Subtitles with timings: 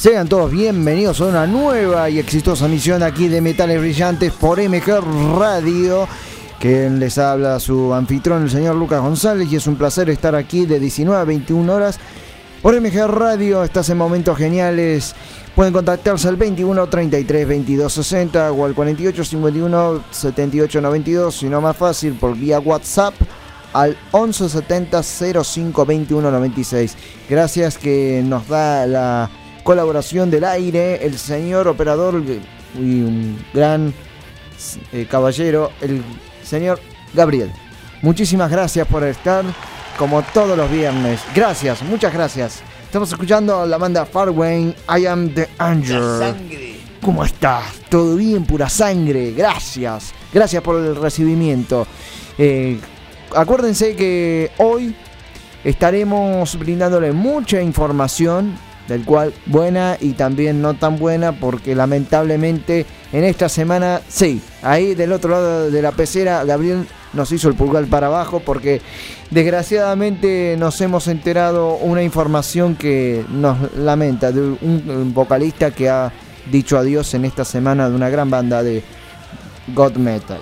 [0.00, 4.98] Sean todos bienvenidos a una nueva y exitosa misión aquí de Metales Brillantes por MG
[5.38, 6.08] Radio.
[6.58, 10.64] Que les habla su anfitrión, el señor Lucas González, y es un placer estar aquí
[10.64, 11.98] de 19 a 21 horas
[12.62, 13.62] por MG Radio.
[13.62, 15.14] Estás en momentos geniales.
[15.54, 21.60] Pueden contactarse al 21 33 22 60 o al 48 51 78 92, si no
[21.60, 23.12] más fácil, por vía WhatsApp
[23.74, 26.96] al 11 70 05 21 96.
[27.28, 29.30] Gracias que nos da la
[29.62, 32.22] colaboración del aire, el señor operador
[32.74, 33.92] y un gran
[34.92, 36.02] eh, caballero, el
[36.42, 36.80] señor
[37.14, 37.50] Gabriel.
[38.02, 39.44] Muchísimas gracias por estar
[39.98, 41.20] como todos los viernes.
[41.34, 42.62] Gracias, muchas gracias.
[42.84, 46.80] Estamos escuchando la banda Farway, I Am the Angel.
[47.02, 47.64] ¿Cómo estás?
[47.88, 48.44] ¿Todo bien?
[48.44, 49.32] Pura sangre.
[49.32, 50.12] Gracias.
[50.32, 51.86] Gracias por el recibimiento.
[52.36, 52.78] Eh,
[53.34, 54.94] acuérdense que hoy
[55.64, 58.58] estaremos brindándole mucha información
[58.90, 64.94] del cual buena y también no tan buena porque lamentablemente en esta semana, sí, ahí
[64.96, 68.82] del otro lado de la pecera Gabriel nos hizo el pulgar para abajo porque
[69.30, 76.12] desgraciadamente nos hemos enterado una información que nos lamenta de un, vocalista que ha
[76.50, 78.82] dicho adiós en esta semana de una gran banda de
[79.68, 80.40] God Metal.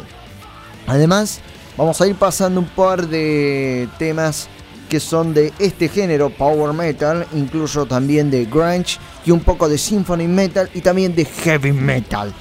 [0.86, 1.40] Además,
[1.76, 4.48] vamos a ir pasando un par de temas
[4.88, 9.78] que son de este género, power metal, incluso también de grunge y un poco de
[9.78, 12.32] symphony metal y también de heavy metal.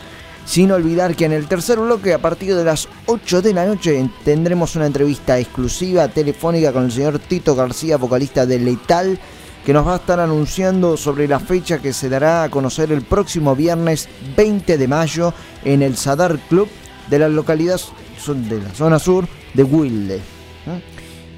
[0.46, 4.10] Sin olvidar que en el tercer bloque, a partir de las 8 de la noche,
[4.24, 9.20] tendremos una entrevista exclusiva telefónica con el señor Tito García, vocalista de Letal,
[9.66, 13.02] que nos va a estar anunciando sobre la fecha que se dará a conocer el
[13.02, 14.08] próximo viernes
[14.38, 15.34] 20 de mayo
[15.66, 16.70] en el Sadar Club
[17.10, 17.80] de la localidad
[18.28, 20.22] de la zona sur de Wilde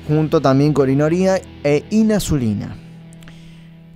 [0.10, 2.76] junto también con Inoría e Inazulina.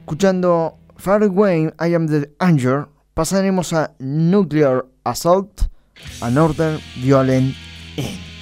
[0.01, 2.85] Escuchando Far I Am the Angel,
[3.15, 5.63] pasaremos a Nuclear Assault,
[6.21, 7.55] a Northern Violent
[7.97, 8.32] End.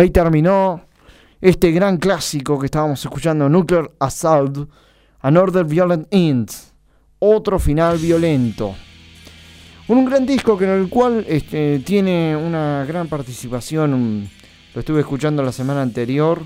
[0.00, 0.80] Ahí terminó
[1.42, 4.66] este gran clásico que estábamos escuchando, Nuclear Assault,
[5.20, 6.50] Another Violent End,
[7.18, 8.74] otro final violento.
[9.88, 14.26] Un gran disco que en el cual este, tiene una gran participación,
[14.72, 16.40] lo estuve escuchando la semana anterior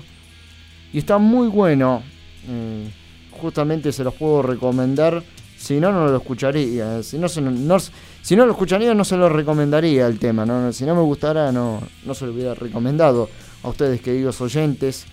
[0.91, 2.03] y está muy bueno.
[2.49, 2.91] Eh,
[3.39, 5.23] justamente se los puedo recomendar.
[5.57, 7.01] Si no, no lo escucharía.
[7.03, 10.73] Si no, no, si no lo escucharía, no se lo recomendaría el tema.
[10.73, 13.29] Si no me gustara, no, no se lo hubiera recomendado
[13.65, 15.05] a ustedes, queridos oyentes.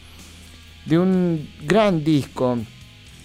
[0.84, 2.58] De un gran disco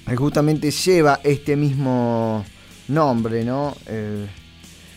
[0.08, 2.46] que justamente lleva este mismo
[2.88, 3.76] nombre, ¿no?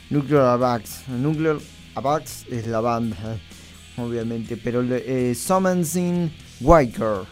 [0.09, 1.09] Nuclear Abax.
[1.09, 1.57] Nuclear
[1.97, 3.39] Abax es la banda,
[3.97, 7.25] obviamente, pero eh, Summoning Waker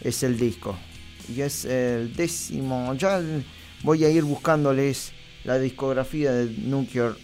[0.00, 0.74] es el disco
[1.28, 2.94] y es el décimo.
[2.94, 3.20] Ya
[3.82, 5.12] voy a ir buscándoles
[5.44, 7.14] la discografía de Nuclear,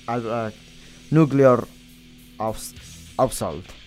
[1.11, 1.67] Nuclear
[3.17, 3.82] Assault.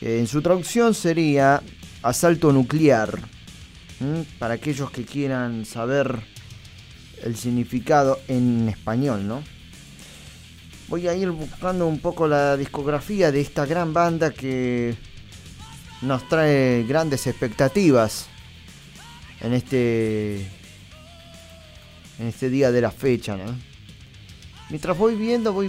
[0.00, 1.62] En su traducción sería
[2.02, 3.18] asalto nuclear.
[4.38, 6.20] Para aquellos que quieran saber
[7.22, 9.42] el significado en español, ¿no?
[10.88, 14.96] Voy a ir buscando un poco la discografía de esta gran banda que
[16.00, 18.26] nos trae grandes expectativas
[19.42, 20.48] en este
[22.18, 23.69] en este día de la fecha, ¿no?
[24.70, 25.68] Mientras voy viendo, voy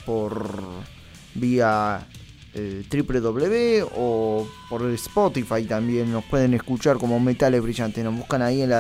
[0.05, 0.59] por
[1.35, 2.05] vía
[2.57, 8.03] www o por Spotify también nos pueden escuchar como Metales Brillantes.
[8.03, 8.71] Nos buscan ahí en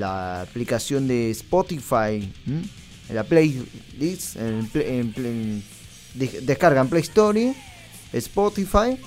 [0.00, 5.62] la, aplicación de Spotify, en la playlist, en,
[6.14, 7.54] descargan Play Store,
[8.12, 8.98] Spotify.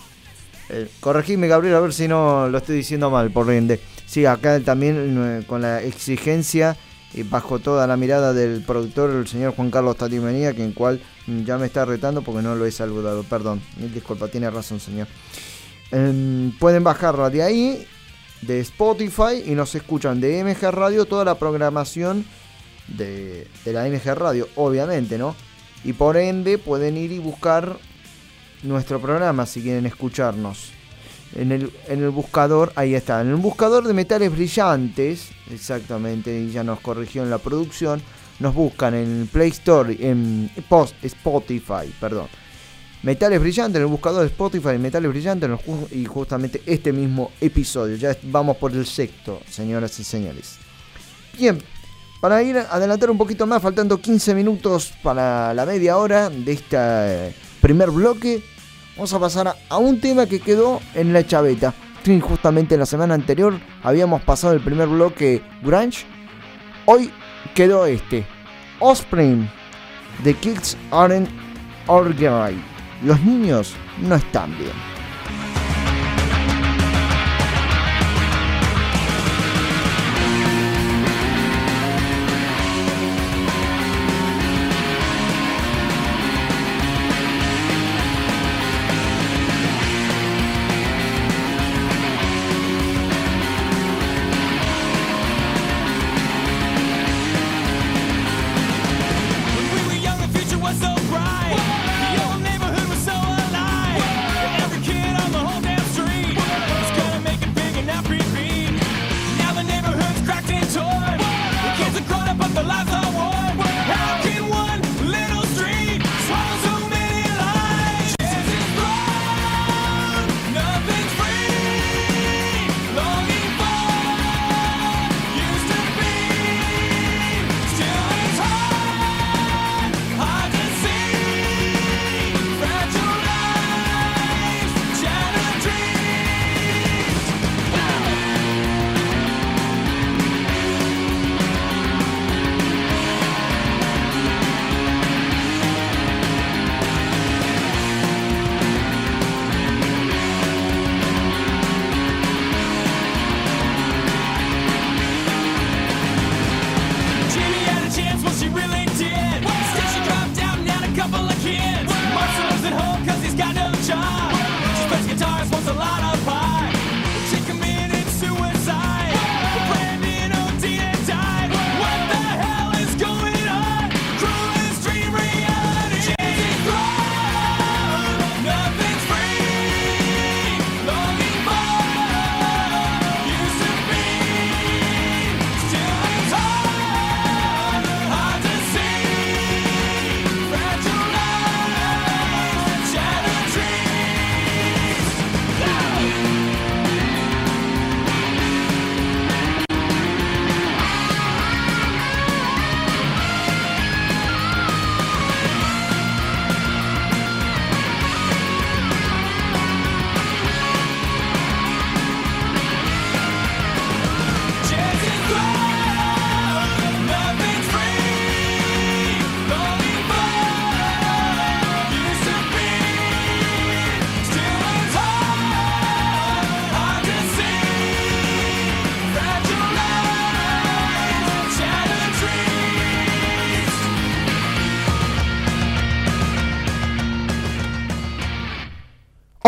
[0.71, 3.79] Eh, corregime Gabriel a ver si no lo estoy diciendo mal por ende.
[4.05, 6.77] Sí, acá también eh, con la exigencia
[7.13, 11.01] y bajo toda la mirada del productor, el señor Juan Carlos Tatimenía, que en cual
[11.45, 13.24] ya me está retando porque no lo he saludado.
[13.24, 15.07] Perdón, mil disculpas, tiene razón, señor.
[15.91, 17.88] Em, pueden bajarla de ahí,
[18.41, 22.25] de Spotify, y nos escuchan de MG Radio toda la programación
[22.88, 25.36] de, de la MG Radio, obviamente, ¿no?
[25.83, 27.77] Y por ende pueden ir y buscar
[28.63, 30.71] nuestro programa si quieren escucharnos.
[31.36, 36.51] En el, en el buscador, ahí está, en el buscador de metales brillantes, exactamente, y
[36.51, 38.01] ya nos corrigió en la producción
[38.39, 42.27] nos buscan en Play Store, en post Spotify, perdón.
[43.01, 45.50] Metales Brillantes, en el buscador de Spotify, Metales Brillantes,
[45.91, 47.96] y justamente este mismo episodio.
[47.96, 50.58] Ya vamos por el sexto, señoras y señores.
[51.38, 51.62] Bien,
[52.19, 56.51] para ir a adelantar un poquito más, faltando 15 minutos para la media hora de
[56.51, 58.43] este primer bloque,
[58.98, 61.74] vamos a pasar a, un tema que quedó en la chaveta.
[62.22, 66.05] Justamente la semana anterior habíamos pasado el primer bloque Grunge.
[66.86, 67.12] Hoy
[67.60, 68.25] quedó este.
[68.80, 69.46] Offspring.
[70.24, 71.30] The Kids Aren't
[71.89, 72.58] Alright.
[73.04, 74.88] Los niños no están bien.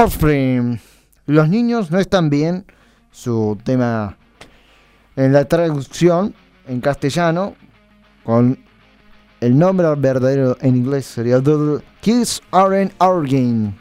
[0.01, 0.79] Offspring.
[1.27, 2.65] Los niños no están bien.
[3.12, 4.17] Su tema
[5.15, 6.34] en la traducción
[6.67, 7.53] en castellano
[8.24, 8.58] con
[9.41, 13.75] el nombre verdadero en inglés sería The Kids Aren't Arguing.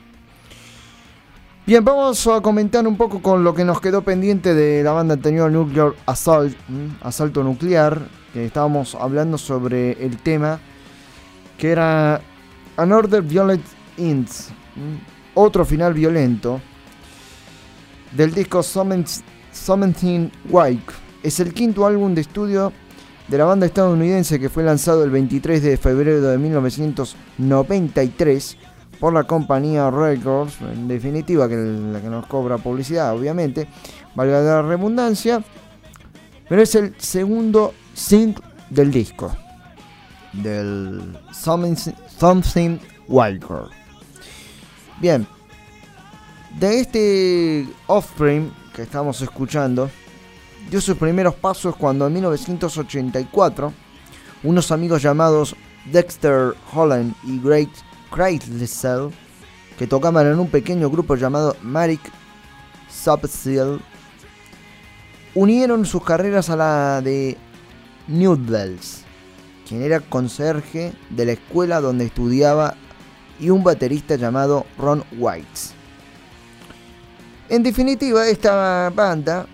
[1.65, 5.15] Bien, vamos a comentar un poco con lo que nos quedó pendiente de la banda
[5.15, 6.55] anterior Nuclear Assault,
[7.01, 7.99] Asalto Nuclear,
[8.35, 10.61] que estábamos hablando sobre el tema
[11.57, 12.21] que era
[12.77, 13.65] Another Violent
[13.97, 14.51] Ends,
[15.35, 16.61] otro final violento
[18.13, 20.93] del disco Something White.
[21.23, 22.73] Es el quinto álbum de estudio
[23.29, 28.57] de la banda estadounidense que fue lanzado el 23 de febrero de 1993
[28.99, 33.69] por la compañía Records, en definitiva que la que nos cobra publicidad, obviamente,
[34.15, 35.43] valga la redundancia,
[36.49, 39.35] pero es el segundo single del disco,
[40.33, 42.79] del Something, Something.
[45.01, 45.27] Bien,
[46.59, 49.91] de este Offspring que estamos escuchando,
[50.71, 53.73] dio sus primeros pasos cuando en 1984
[54.43, 55.57] unos amigos llamados
[55.91, 57.71] Dexter Holland y Great
[58.15, 59.11] Chrysler,
[59.79, 62.03] que tocaban en un pequeño grupo llamado Marik
[62.91, 63.81] Subsil,
[65.35, 67.39] unieron sus carreras a la de
[68.07, 69.05] Newbells,
[69.67, 72.75] quien era conserje de la escuela donde estudiaba
[73.41, 75.49] y un baterista llamado Ron White.
[77.49, 79.47] En definitiva, esta banda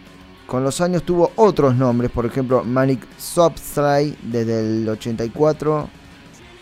[0.47, 5.89] con los años tuvo otros nombres, por ejemplo Manic Substray desde el 84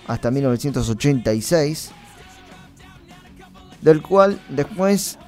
[0.06, 1.90] hasta 1986,
[3.82, 5.18] del cual después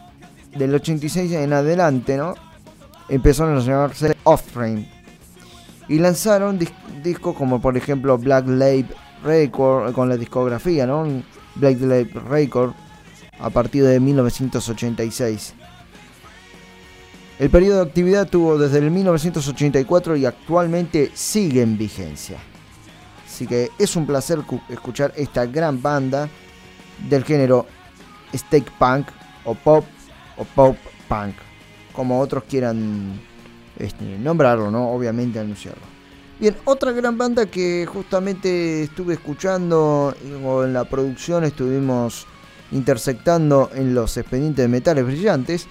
[0.56, 2.34] del 86 en adelante, ¿no?
[3.08, 4.88] Empezaron a llamarse Offspring
[5.88, 6.58] y lanzaron
[7.02, 8.86] discos como por ejemplo Black Label
[9.22, 11.06] Record con la discografía, ¿no?
[11.56, 12.72] Black Label Record
[13.38, 15.54] a partir de 1986.
[17.38, 22.38] El periodo de actividad tuvo desde el 1984 y actualmente sigue en vigencia.
[23.26, 24.38] Así que es un placer
[24.70, 26.28] escuchar esta gran banda
[27.10, 27.66] del género
[28.34, 29.08] steak punk
[29.44, 29.84] o pop
[30.38, 30.76] o pop
[31.08, 31.34] punk,
[31.92, 33.20] como otros quieran
[33.78, 34.90] este, nombrarlo, ¿no?
[34.90, 35.95] Obviamente anunciarlo.
[36.38, 42.26] Bien, otra gran banda que justamente estuve escuchando o en la producción estuvimos
[42.72, 45.66] intersectando en los expedientes de metales brillantes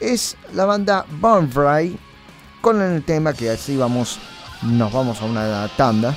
[0.00, 1.98] es la banda Bonfry
[2.60, 4.18] con el tema que así vamos,
[4.62, 6.16] nos vamos a una tanda,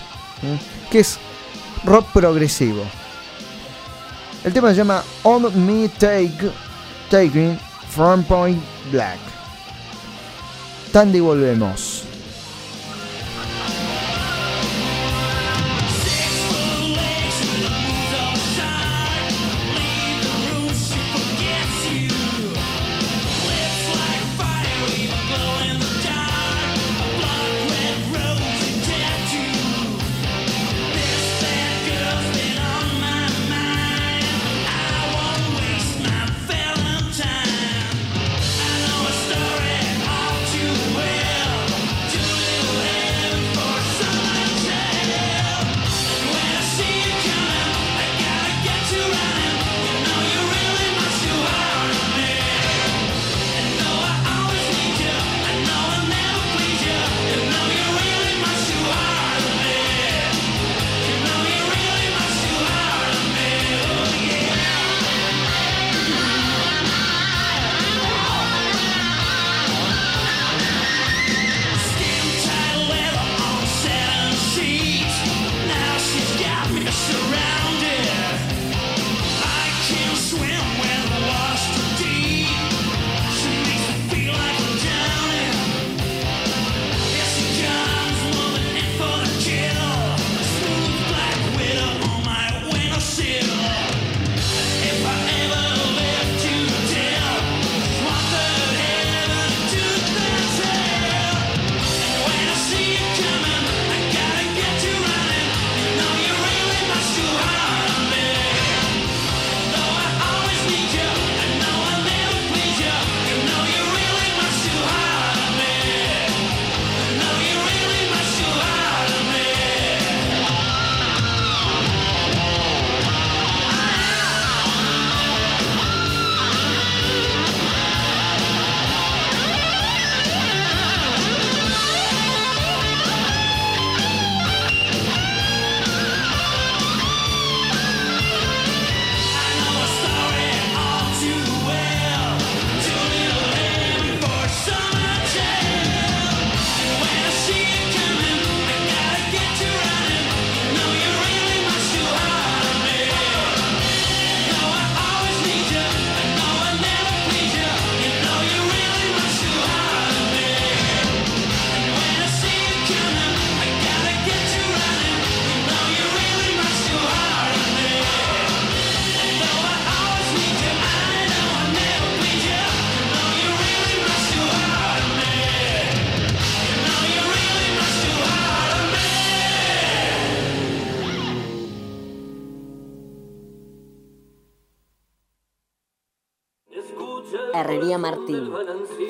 [0.89, 1.19] que es
[1.83, 2.83] rock progresivo.
[4.43, 6.51] El tema se llama On Me Take
[7.09, 7.59] Taking
[7.89, 9.19] From Point Black.
[10.91, 12.08] Tanda y volvemos.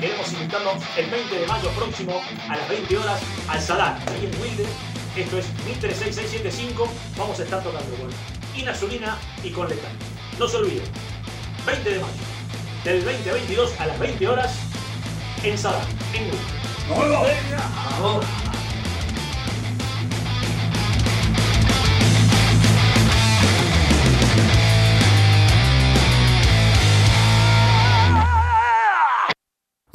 [0.00, 4.42] queremos invitarlos el 20 de mayo próximo a las 20 horas al Salán, ahí en
[4.42, 4.66] Wilde.
[5.16, 6.88] Esto es 136675.
[7.16, 8.10] Vamos a estar tocando con
[8.56, 9.92] Inazulina y con Letal.
[10.38, 10.84] No se olviden,
[11.66, 12.12] 20 de mayo,
[12.84, 14.54] del 20 a 22 a las 20 horas
[15.42, 16.38] en Salán, en Wilde.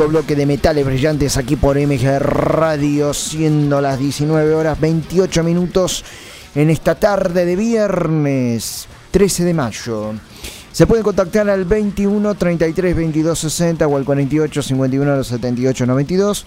[0.00, 6.06] Segundo bloque de metales brillantes aquí por MG Radio, siendo las 19 horas 28 minutos
[6.54, 10.14] en esta tarde de viernes 13 de mayo.
[10.72, 16.46] Se pueden contactar al 21 33 22 60 o al 48 51 78 92.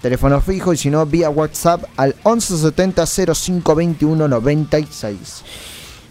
[0.00, 5.42] Teléfono fijo y si no, vía WhatsApp al 11 70 05 21 96.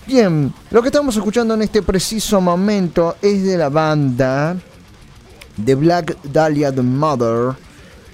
[0.06, 4.56] Bien, lo que estamos escuchando en este preciso momento es de la banda
[5.64, 7.56] The Black Dahlia the Mother,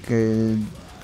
[0.07, 0.55] que,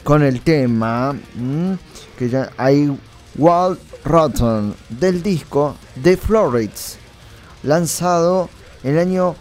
[0.04, 1.74] con el tema mm,
[2.18, 2.98] que ya hay
[3.38, 6.98] Walt Rotten del disco The Florets,
[7.64, 8.50] lanzado
[8.84, 9.36] en el año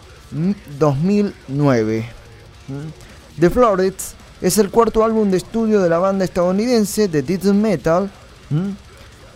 [0.79, 2.05] 2009.
[2.67, 3.39] Mm.
[3.39, 8.09] The Florets es el cuarto álbum de estudio de la banda estadounidense de Death Metal,
[8.49, 8.69] mm,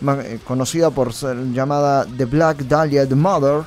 [0.08, 3.64] eh, conocida por ser llamada The Black Dahlia the Mother.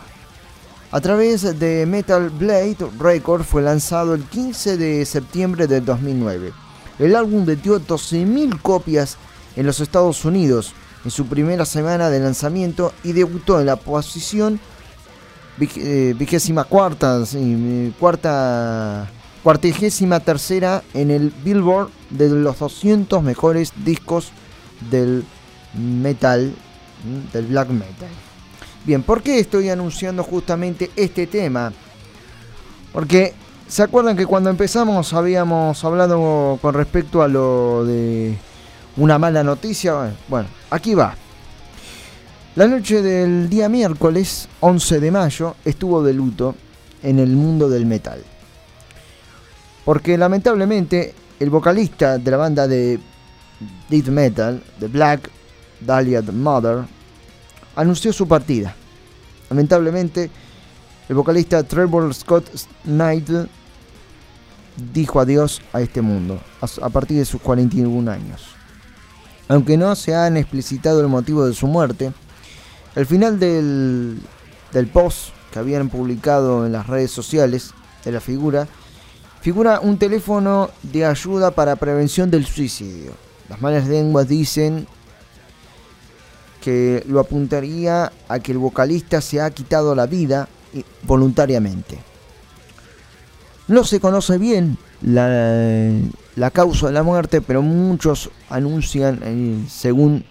[0.93, 6.53] A través de Metal Blade Records fue lanzado el 15 de septiembre del 2009.
[6.99, 9.17] El álbum vendió 12.000 copias
[9.56, 14.60] en los Estados Unidos en su primera semana de lanzamiento y debutó en la posición
[15.60, 17.23] eh, vigésima cuarta,
[17.99, 19.10] cuarta,
[19.41, 24.32] cuartigésima tercera en el Billboard de los 200 mejores discos
[24.91, 25.25] del
[25.73, 26.53] metal,
[27.03, 28.10] mm, del black metal.
[28.85, 31.71] Bien, ¿por qué estoy anunciando justamente este tema?
[32.91, 33.33] Porque,
[33.67, 38.37] ¿se acuerdan que cuando empezamos habíamos hablado con respecto a lo de
[38.97, 40.13] una mala noticia?
[40.27, 41.15] Bueno, aquí va.
[42.55, 46.53] La noche del día miércoles 11 de mayo estuvo de luto
[47.01, 48.21] en el mundo del metal.
[49.85, 52.99] Porque lamentablemente el vocalista de la banda de
[53.89, 55.29] death metal, The Black
[55.79, 56.83] Dahlia Mother,
[57.75, 58.75] anunció su partida.
[59.49, 60.29] Lamentablemente,
[61.09, 62.45] el vocalista Trevor Scott
[62.83, 63.29] Knight
[64.93, 66.39] dijo adiós a este mundo
[66.81, 68.41] a partir de sus 41 años.
[69.47, 72.13] Aunque no se han explicitado el motivo de su muerte,
[72.95, 74.19] el final del,
[74.71, 77.71] del post que habían publicado en las redes sociales
[78.03, 78.67] de la figura
[79.43, 83.12] figura un teléfono de ayuda para prevención del suicidio.
[83.49, 84.88] Las malas lenguas dicen
[86.63, 90.47] que lo apuntaría a que el vocalista se ha quitado la vida
[91.02, 91.99] voluntariamente.
[93.67, 100.23] No se conoce bien la, causa de la muerte, pero muchos anuncian, eh, según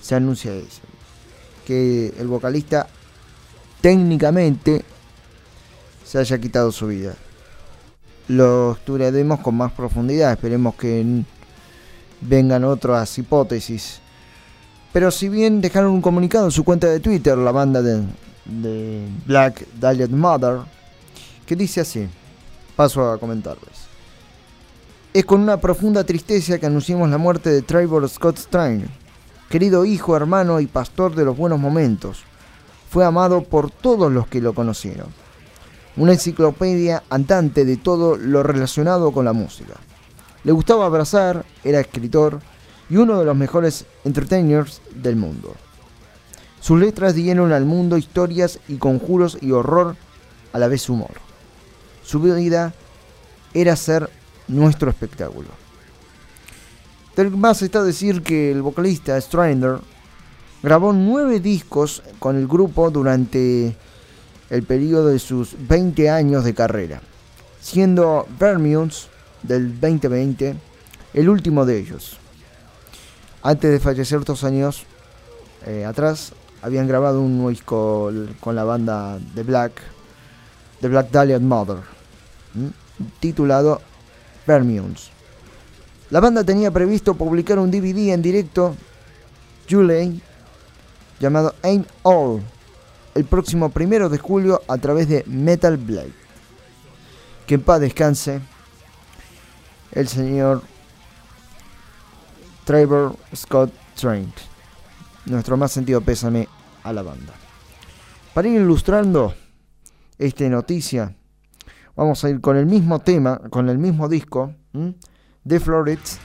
[0.00, 0.82] se anuncia eso,
[1.66, 2.86] que el vocalista
[3.80, 4.84] técnicamente
[6.04, 7.16] se haya quitado su vida.
[8.28, 11.24] Lo estudiaremos con más profundidad, esperemos que
[12.20, 14.00] vengan otras hipótesis.
[14.92, 18.02] Pero si bien dejaron un comunicado en su cuenta de Twitter, la banda de,
[19.26, 20.60] Black Dahlia Mother,
[21.46, 22.08] que dice así,
[22.74, 23.88] paso a comentarles.
[25.12, 28.86] Es con una profunda tristeza que anunciamos la muerte de Trevor Scott Strange,
[29.48, 32.24] querido hijo, hermano y pastor de los buenos momentos.
[32.88, 35.08] Fue amado por todos los que lo conocieron.
[35.96, 39.74] Una enciclopedia andante de todo lo relacionado con la música.
[40.42, 42.40] Le gustaba abrazar, era escritor
[42.90, 45.54] y uno de los mejores entertainers del mundo.
[46.60, 49.96] Sus letras dieron al mundo historias y conjuros y horror,
[50.52, 51.12] a la vez humor.
[52.04, 52.74] Su vida
[53.54, 54.10] era ser
[54.48, 55.48] nuestro espectáculo.
[57.16, 59.78] Del más está decir que el vocalista Strander
[60.62, 63.76] grabó nueve discos con el grupo durante
[64.50, 67.00] el periodo de sus 20 años de carrera,
[67.60, 69.08] siendo Vermeuns
[69.42, 70.56] del 2020
[71.14, 72.19] el último de ellos.
[73.42, 74.84] Antes de fallecer dos años
[75.66, 79.80] eh, atrás, habían grabado un disco con la banda The Black,
[80.80, 81.78] The Black Dahlia Mother,
[83.18, 83.80] titulado
[84.46, 85.10] Vermeuns.
[86.10, 88.74] La banda tenía previsto publicar un DVD en directo,
[89.68, 90.20] Julie,
[91.18, 92.42] llamado Aim All,
[93.14, 96.12] el próximo primero de julio a través de Metal Blade.
[97.46, 98.40] Que en paz descanse
[99.92, 100.62] el señor
[102.64, 104.34] Trevor Scott Trent.
[105.26, 106.48] Nuestro más sentido pésame
[106.82, 107.32] a la banda.
[108.34, 109.34] Para ir ilustrando
[110.18, 111.16] esta noticia,
[111.96, 114.54] vamos a ir con el mismo tema, con el mismo disco
[115.44, 116.18] de Florets,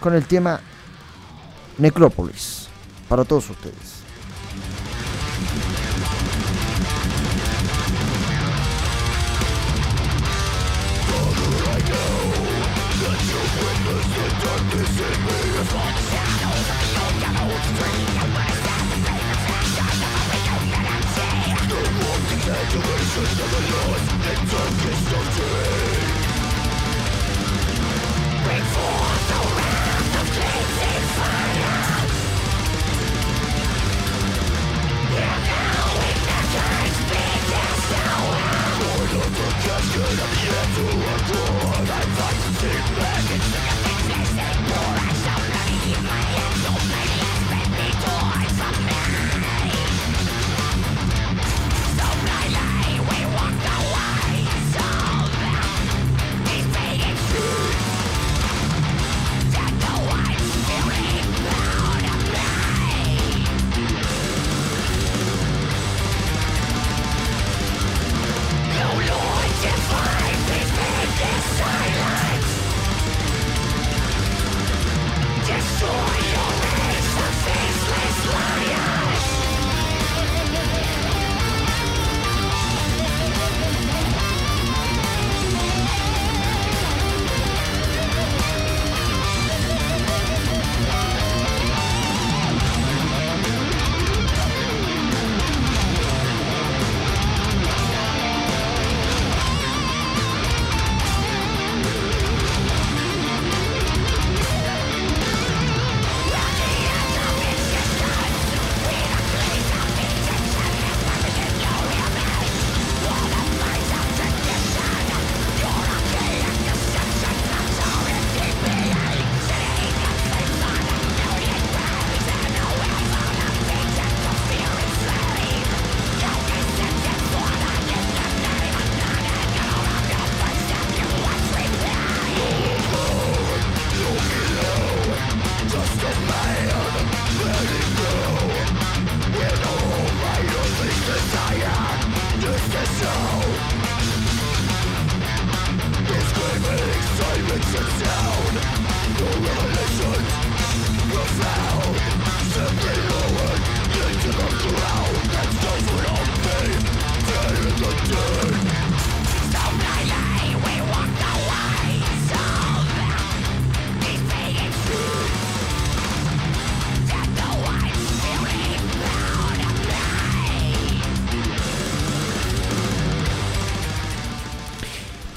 [0.00, 0.60] con el tema
[1.78, 2.68] Necrópolis,
[3.08, 3.95] para todos ustedes.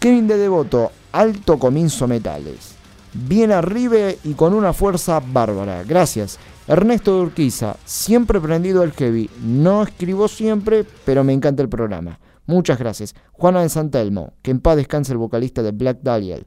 [0.00, 2.74] Kevin de Devoto, alto comienzo metales.
[3.12, 5.84] Bien arriba y con una fuerza bárbara.
[5.84, 6.40] Gracias.
[6.66, 9.30] Ernesto de Urquiza, siempre prendido el heavy.
[9.44, 12.18] No escribo siempre, pero me encanta el programa.
[12.50, 13.14] Muchas gracias.
[13.30, 16.40] Juana de Santelmo, que en paz descanse el vocalista de Black Dahlia.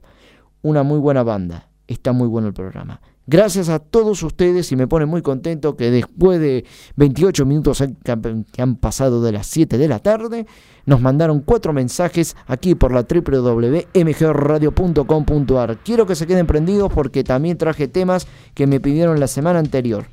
[0.60, 1.70] Una muy buena banda.
[1.88, 3.00] Está muy bueno el programa.
[3.26, 8.60] Gracias a todos ustedes y me pone muy contento que después de 28 minutos que
[8.60, 10.44] han pasado de las 7 de la tarde,
[10.84, 15.78] nos mandaron cuatro mensajes aquí por la www.mgradio.com.ar.
[15.78, 20.04] Quiero que se queden prendidos porque también traje temas que me pidieron la semana anterior.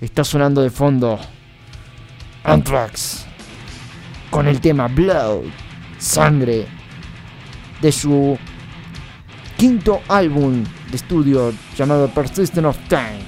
[0.00, 1.16] Está sonando de fondo
[2.42, 3.28] Anthrax
[4.32, 5.42] con el tema Blood,
[5.98, 6.66] Sangre,
[7.82, 8.38] de su
[9.58, 13.20] quinto álbum de estudio llamado Persistence of Time,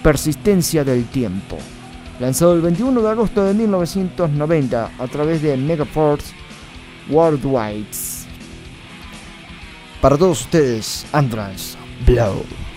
[0.00, 1.58] Persistencia del Tiempo,
[2.20, 6.32] lanzado el 21 de agosto de 1990 a través de Megaforce
[7.10, 7.88] Worldwide.
[10.00, 12.67] Para todos ustedes, Andrans, Blood.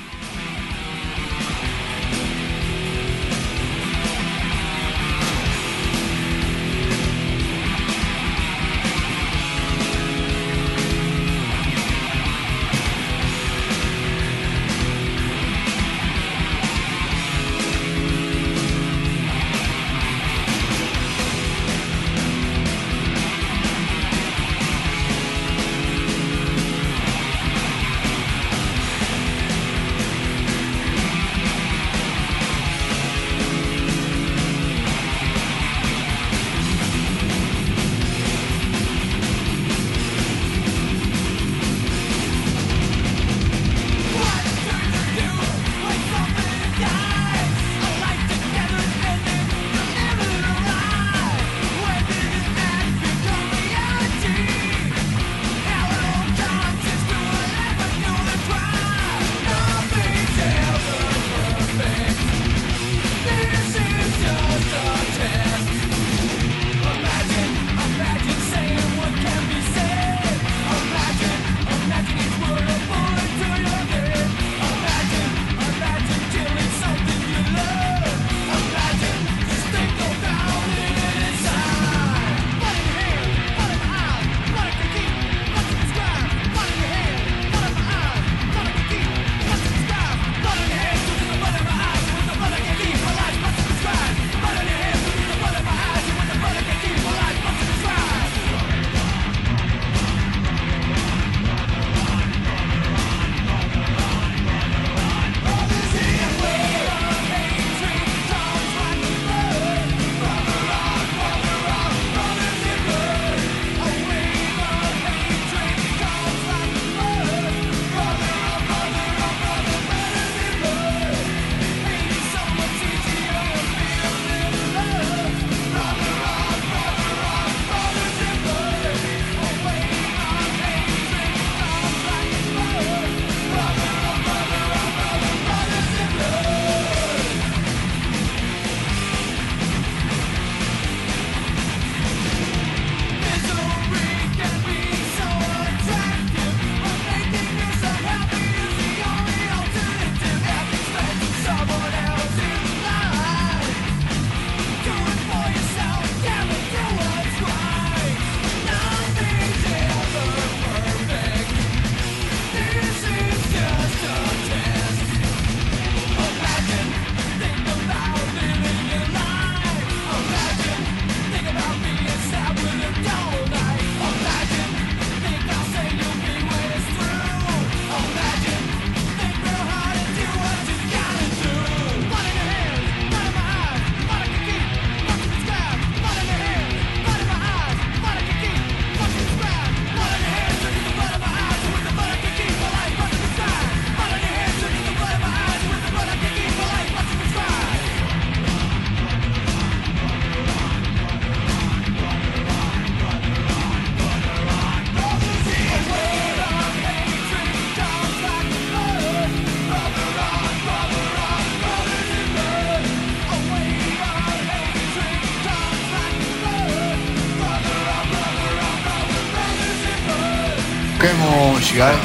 [221.71, 222.00] Música, ¿eh?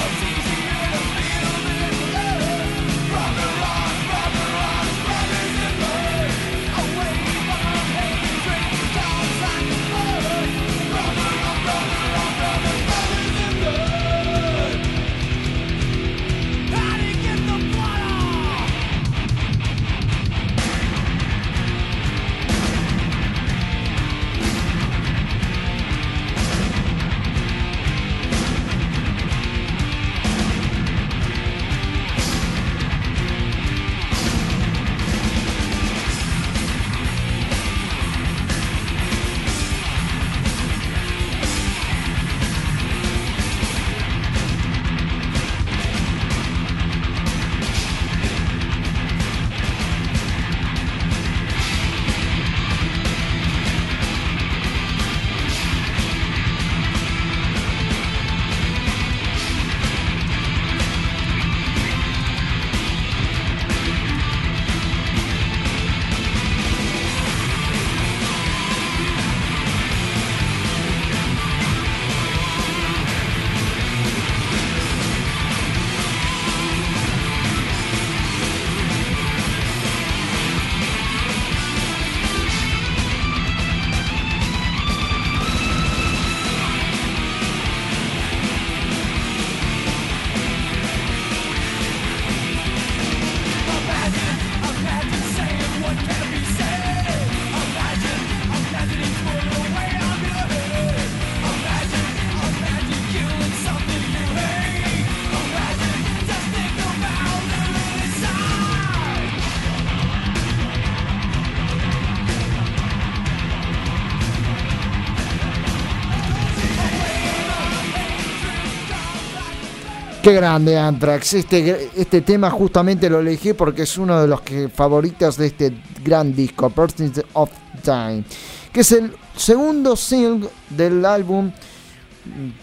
[120.26, 121.34] Qué grande Anthrax.
[121.34, 125.72] Este, este tema justamente lo elegí porque es uno de los que, favoritos de este
[126.02, 127.48] gran disco, Person of
[127.80, 128.24] Time,
[128.72, 131.52] que es el segundo single del álbum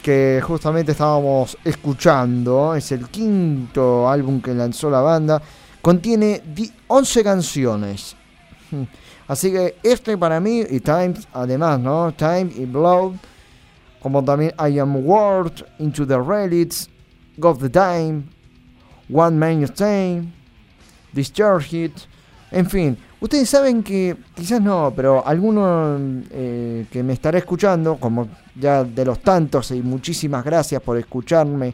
[0.02, 2.76] que justamente estábamos escuchando.
[2.76, 5.42] Es el quinto álbum que lanzó la banda.
[5.82, 6.42] Contiene
[6.88, 8.14] 11 canciones.
[9.30, 12.12] Así que este para mí, y Times además, ¿no?
[12.12, 13.14] Time y Blood,
[14.02, 16.90] como también I Am World, Into the Relics,
[17.38, 18.24] Got the Time,
[19.12, 20.32] One Man Time,
[21.12, 21.94] Discharge It,
[22.52, 22.98] en fin.
[23.20, 25.98] Ustedes saben que, quizás no, pero alguno
[26.30, 31.74] eh, que me estará escuchando, como ya de los tantos, y muchísimas gracias por escucharme,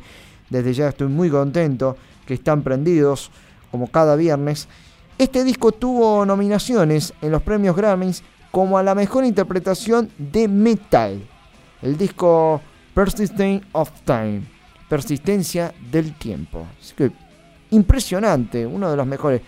[0.50, 3.32] desde ya estoy muy contento, que están prendidos,
[3.72, 4.68] como cada viernes.
[5.18, 11.22] Este disco tuvo nominaciones en los premios Grammys como a la mejor interpretación de metal.
[11.82, 12.62] El disco
[12.94, 14.59] Persistent of Time
[14.90, 16.66] persistencia del tiempo.
[16.82, 17.12] Así que
[17.72, 19.42] impresionante, uno de los mejores.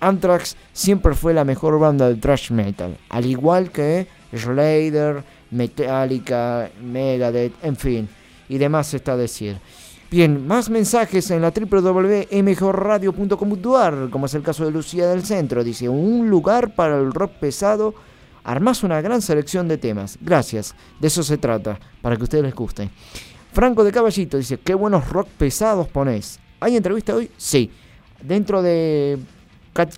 [0.00, 7.52] Anthrax siempre fue la mejor banda de thrash metal, al igual que Slayer, Metallica, Megadeth,
[7.62, 8.08] en fin,
[8.48, 9.58] y demás está a decir.
[10.10, 15.62] Bien, más mensajes en la www.mjorradio.com.ar, como es el caso de Lucía del Centro.
[15.62, 17.94] Dice, un lugar para el rock pesado.
[18.42, 20.16] Armás una gran selección de temas.
[20.22, 22.88] Gracias, de eso se trata, para que a ustedes les guste.
[23.58, 26.38] Franco de Caballito dice, qué buenos rock pesados ponés.
[26.60, 27.28] ¿Hay entrevista hoy?
[27.36, 27.68] Sí.
[28.22, 29.18] Dentro de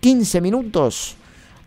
[0.01, 1.15] 15 minutos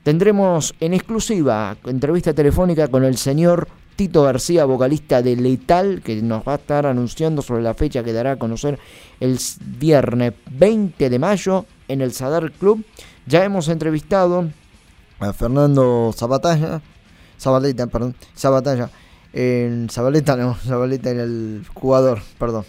[0.02, 6.42] tendremos en exclusiva entrevista telefónica con el señor Tito García, vocalista de Letal, que nos
[6.42, 8.80] va a estar anunciando sobre la fecha que dará a conocer
[9.20, 9.38] el
[9.78, 12.84] viernes 20 de mayo en el Sadar Club.
[13.28, 14.50] Ya hemos entrevistado
[15.20, 16.82] a Fernando Zapatalla,
[17.40, 18.90] Zabaleta, perdón, Zapatalla,
[19.34, 22.66] en Zabaleta no, Zabaleta era el jugador, perdón.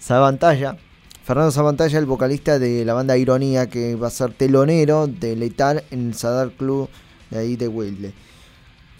[0.00, 0.76] Zabantalla,
[1.24, 5.84] Fernando Zabantalla, el vocalista de la banda Ironía, que va a ser telonero de Letal
[5.90, 6.88] en el Sadar Club
[7.30, 8.12] de ahí de Wilde.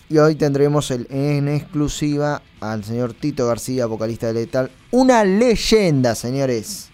[0.09, 4.71] Y hoy tendremos el, en exclusiva al señor Tito García, vocalista de Letal.
[4.91, 6.92] Una leyenda, señores.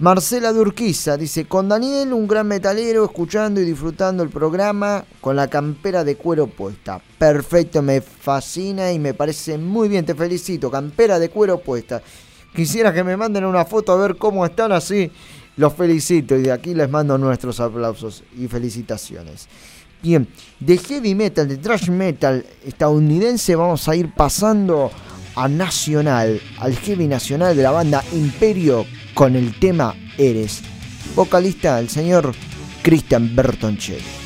[0.00, 5.48] Marcela Durquiza dice, con Daniel, un gran metalero, escuchando y disfrutando el programa con la
[5.48, 7.00] campera de cuero puesta.
[7.18, 12.00] Perfecto, me fascina y me parece muy bien, te felicito, campera de cuero puesta.
[12.54, 15.10] Quisiera que me manden una foto a ver cómo están así.
[15.56, 19.48] Los felicito y de aquí les mando nuestros aplausos y felicitaciones.
[20.00, 20.28] Bien,
[20.60, 24.92] de heavy metal, de thrash metal estadounidense vamos a ir pasando
[25.34, 28.86] a nacional, al heavy nacional de la banda Imperio
[29.18, 30.62] con el tema Eres.
[31.16, 32.32] Vocalista el señor
[32.84, 34.17] Christian Bertoncelli.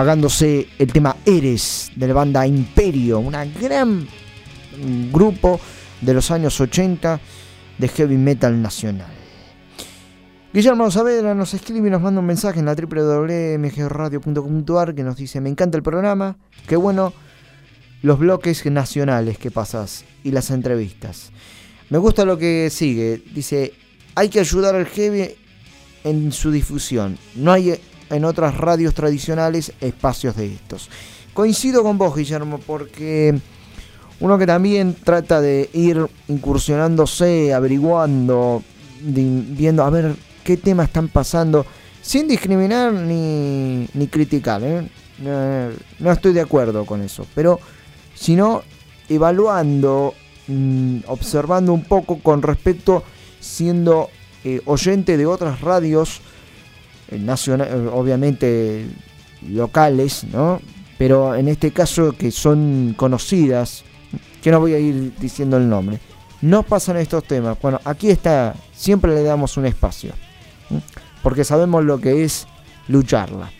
[0.00, 4.08] Apagándose el tema Eres de la banda Imperio, una gran
[5.12, 5.60] grupo
[6.00, 7.20] de los años 80
[7.76, 9.10] de heavy metal nacional.
[10.54, 15.42] Guillermo Saavedra nos escribe y nos manda un mensaje en la www.mgradio.com.ar que nos dice,
[15.42, 17.12] me encanta el programa, qué bueno
[18.00, 21.30] los bloques nacionales que pasas y las entrevistas.
[21.90, 23.74] Me gusta lo que sigue, dice,
[24.14, 25.34] hay que ayudar al heavy
[26.04, 27.78] en su difusión, no hay
[28.10, 30.90] en otras radios tradicionales espacios de estos.
[31.32, 33.38] Coincido con vos, Guillermo, porque
[34.20, 38.62] uno que también trata de ir incursionándose, averiguando,
[39.00, 41.64] viendo a ver qué temas están pasando,
[42.02, 44.60] sin discriminar ni, ni criticar.
[44.62, 44.86] ¿eh?
[45.98, 47.60] No, estoy de acuerdo con eso, pero
[48.14, 48.62] sino
[49.08, 50.14] evaluando,
[50.48, 53.04] mm, observando un poco con respecto,
[53.40, 54.08] siendo
[54.44, 56.20] eh, oyente de otras radios
[57.10, 58.86] eh, nacionales, obviamente
[59.48, 60.60] locales, ¿no?
[60.98, 63.84] Pero en este caso que son conocidas,
[64.42, 65.98] que no voy a ir diciendo el nombre,
[66.42, 67.58] no pasan estos temas.
[67.60, 70.12] Bueno, aquí está, siempre le damos un espacio
[71.22, 72.46] porque sabemos lo que es
[72.88, 73.50] lucharla.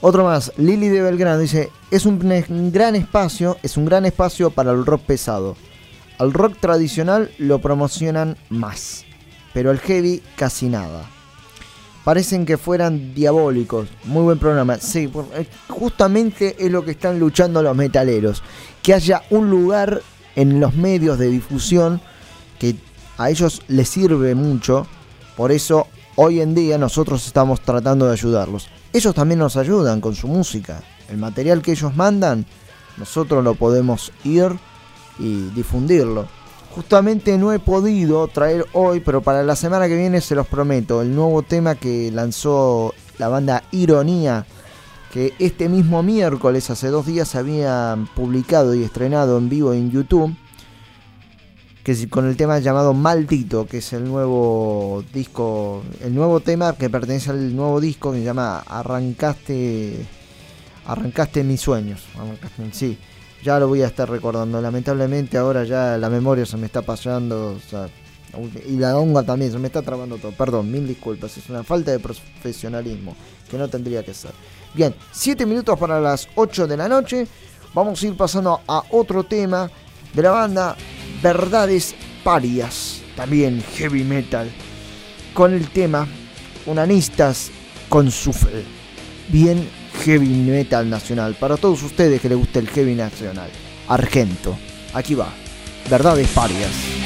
[0.00, 4.70] Otro más, Lili de Belgrano dice, es un gran espacio, es un gran espacio para
[4.70, 5.56] el rock pesado.
[6.18, 9.04] Al rock tradicional lo promocionan más,
[9.52, 11.04] pero al heavy casi nada.
[12.08, 13.86] Parecen que fueran diabólicos.
[14.04, 14.78] Muy buen programa.
[14.78, 18.42] Sí, eh, justamente es lo que están luchando los metaleros.
[18.82, 20.00] Que haya un lugar
[20.34, 22.00] en los medios de difusión
[22.58, 22.76] que
[23.18, 24.86] a ellos les sirve mucho
[25.36, 25.86] por eso
[26.16, 28.70] hoy en día nosotros estamos tratando de ayudarlos.
[28.94, 30.82] Ellos también nos ayudan con su música.
[31.10, 32.46] El material que ellos mandan,
[32.96, 34.58] nosotros lo podemos ir
[35.18, 36.26] y difundirlo.
[36.78, 41.02] Justamente no he podido traer hoy, pero para la semana que viene se los prometo,
[41.02, 44.46] el nuevo tema que lanzó la banda Ironía,
[45.12, 50.36] que este mismo miércoles, hace dos días, había publicado y estrenado en vivo en YouTube
[51.82, 56.88] que con el tema llamado Maldito, que es el nuevo disco, el nuevo tema que
[56.88, 60.06] pertenece al nuevo disco que se llama Arrancaste
[60.86, 62.04] Arrancaste mis sueños.
[62.70, 62.96] sí,
[63.42, 64.60] ya lo voy a estar recordando.
[64.60, 67.58] Lamentablemente ahora ya la memoria se me está pasando,
[68.66, 70.32] y la honga también se me está trabando todo.
[70.32, 73.16] Perdón, mil disculpas, es una falta de profesionalismo
[73.50, 74.32] que no tendría que ser.
[74.74, 77.26] Bien, 7 minutos para las 8 de la noche.
[77.74, 79.70] Vamos a ir pasando a otro tema
[80.12, 80.76] de la banda
[81.22, 84.50] Verdades Parias, también heavy metal,
[85.34, 86.06] con el tema
[86.66, 87.50] Unanistas
[87.88, 88.64] con Sufel.
[89.28, 89.68] Bien
[90.04, 93.50] heavy metal nacional, para todos ustedes que les guste el heavy nacional.
[93.88, 94.56] Argento,
[94.94, 95.32] aquí va,
[95.90, 96.97] Verdades Parias.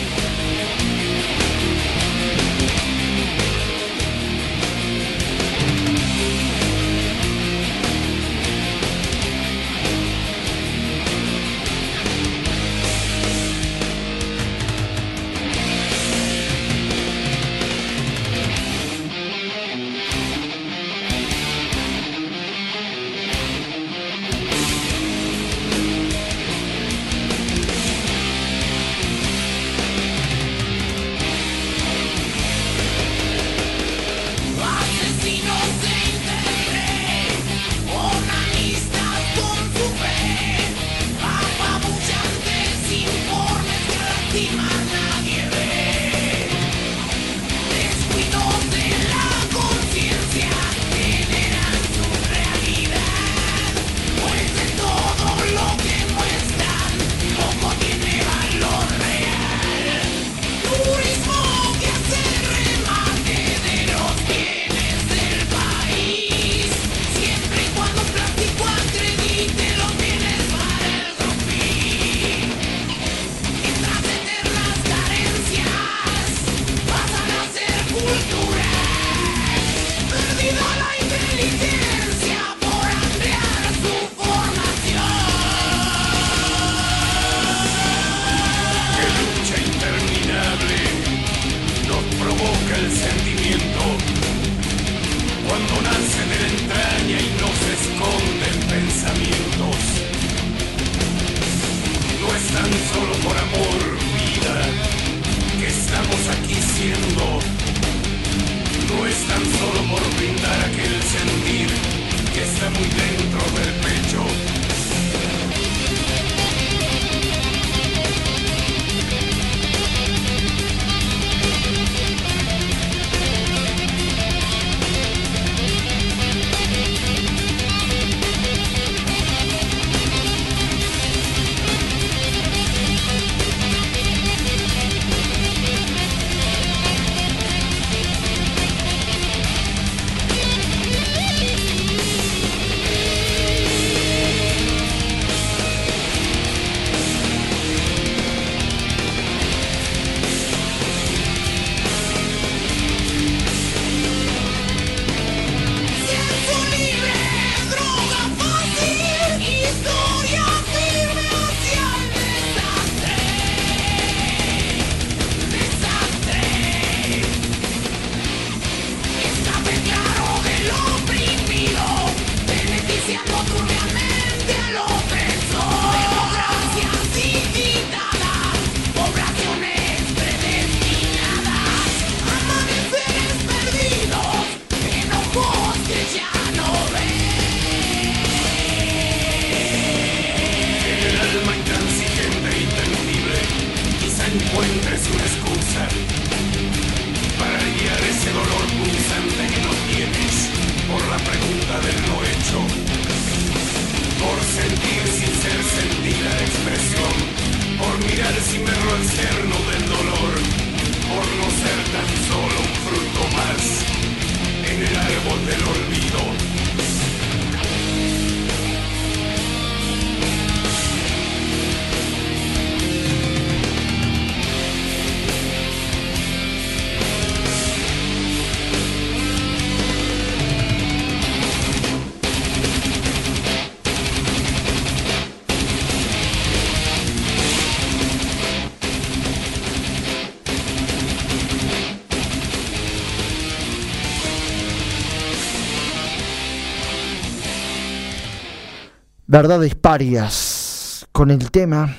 [249.32, 251.96] Verdades parias con el tema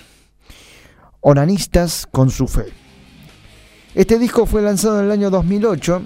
[1.22, 2.66] Onanistas con su fe.
[3.96, 6.06] Este disco fue lanzado en el año 2008,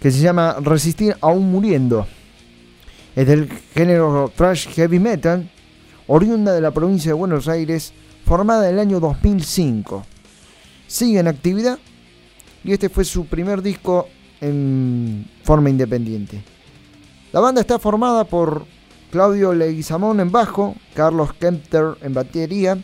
[0.00, 2.08] que se llama Resistir aún muriendo.
[3.14, 5.48] Es del género thrash heavy metal,
[6.08, 7.92] oriunda de la provincia de Buenos Aires,
[8.24, 10.04] formada en el año 2005.
[10.88, 11.78] Sigue en actividad
[12.64, 14.08] y este fue su primer disco
[14.40, 16.42] en forma independiente.
[17.32, 18.74] La banda está formada por
[19.16, 22.76] Claudio Leguizamón en bajo, Carlos Kempter en batería,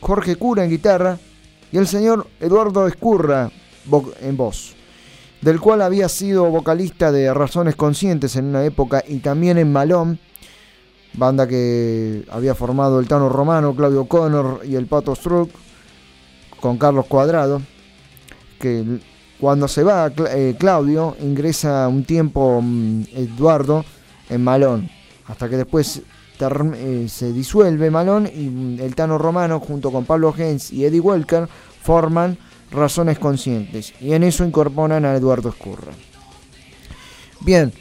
[0.00, 1.18] Jorge Cura en guitarra
[1.72, 3.50] y el señor Eduardo Escurra
[4.20, 4.76] en voz,
[5.40, 10.20] del cual había sido vocalista de Razones Conscientes en una época y también en Malón,
[11.14, 15.50] banda que había formado el Tano Romano, Claudio Connor y el Pato Struck,
[16.60, 17.62] con Carlos Cuadrado,
[18.60, 19.00] que
[19.40, 23.84] cuando se va eh, Claudio ingresa un tiempo mm, Eduardo
[24.28, 24.99] en Malón
[25.30, 26.02] hasta que después
[26.40, 31.00] eh, se disuelve Malón y mm, el Tano Romano junto con Pablo Gens y Eddie
[31.00, 31.48] Welker
[31.82, 32.36] forman
[32.70, 35.92] Razones Conscientes y en eso incorporan a Eduardo Escurra.
[37.40, 37.72] Bien,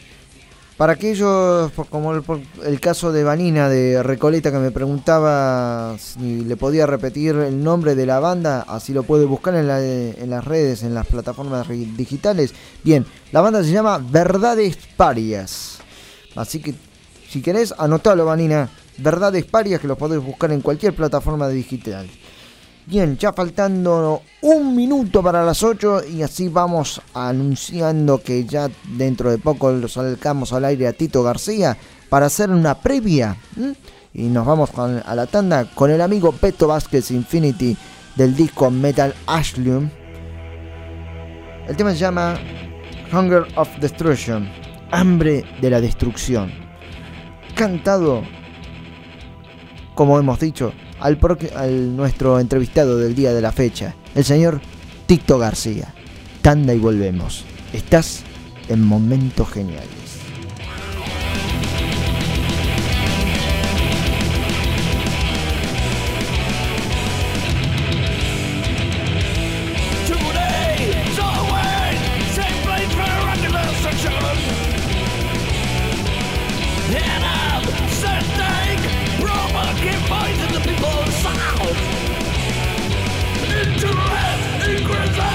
[0.77, 6.85] para aquellos, como el, caso de Vanina de Recoleta que me preguntaba si le podía
[6.85, 10.93] repetir el nombre de la banda, así lo puede buscar en, en las redes, en
[10.93, 12.53] las plataformas digitales.
[12.83, 15.79] Bien, la banda se llama Verdades Parias.
[16.35, 16.73] Así que
[17.29, 18.69] si querés, anotalo, Vanina.
[18.97, 22.09] Verdades parias que los podés buscar en cualquier plataforma digital.
[22.87, 28.67] Bien, ya faltando un minuto para las 8 y así vamos anunciando que ya
[28.97, 31.77] dentro de poco los sacamos al aire a Tito García
[32.09, 33.37] para hacer una previa.
[34.11, 37.77] Y nos vamos a la tanda con el amigo Peto Vázquez Infinity
[38.15, 39.87] del disco Metal Ashlium.
[41.67, 42.39] El tema se llama
[43.13, 44.49] Hunger of Destruction,
[44.89, 46.68] hambre de la destrucción
[47.59, 48.23] cantado,
[49.93, 51.19] como hemos dicho, al,
[51.57, 54.61] al nuestro entrevistado del día de la fecha, el señor
[55.07, 55.93] Tito García.
[56.41, 57.43] Tanda y volvemos.
[57.73, 58.23] Estás
[58.69, 58.81] en
[84.89, 85.28] Quit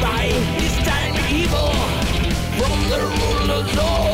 [0.00, 0.28] by
[0.58, 1.72] this time evil.
[2.58, 4.05] From the rulers of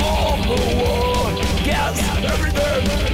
[0.00, 3.13] momentos geniales.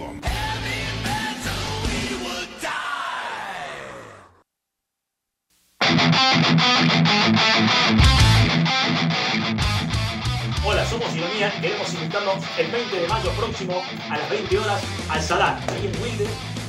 [11.61, 16.01] queremos invitarlos el 20 de mayo próximo a las 20 horas al Salán, ahí en
[16.01, 16.25] Wilde.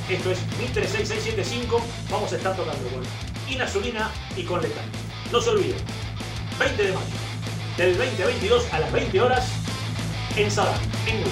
[0.09, 1.81] Esto es 136675.
[2.11, 3.01] Vamos a estar tocando con
[3.49, 4.85] Inazulina y con Letal.
[5.31, 5.77] No se olviden,
[6.59, 7.05] 20 de mayo,
[7.77, 9.47] del 20 a 22 a las 20 horas
[10.37, 11.31] en Salán, en Wilde.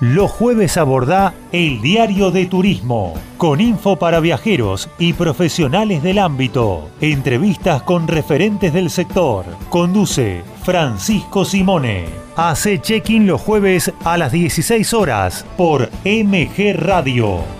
[0.00, 6.88] Los jueves abordá el diario de turismo, con info para viajeros y profesionales del ámbito,
[7.02, 9.44] entrevistas con referentes del sector.
[9.68, 12.06] Conduce Francisco Simone.
[12.34, 17.59] Hace check-in los jueves a las 16 horas por MG Radio.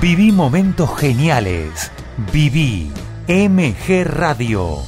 [0.00, 1.90] Viví momentos geniales.
[2.32, 2.92] Viví
[3.26, 4.78] MG Radio.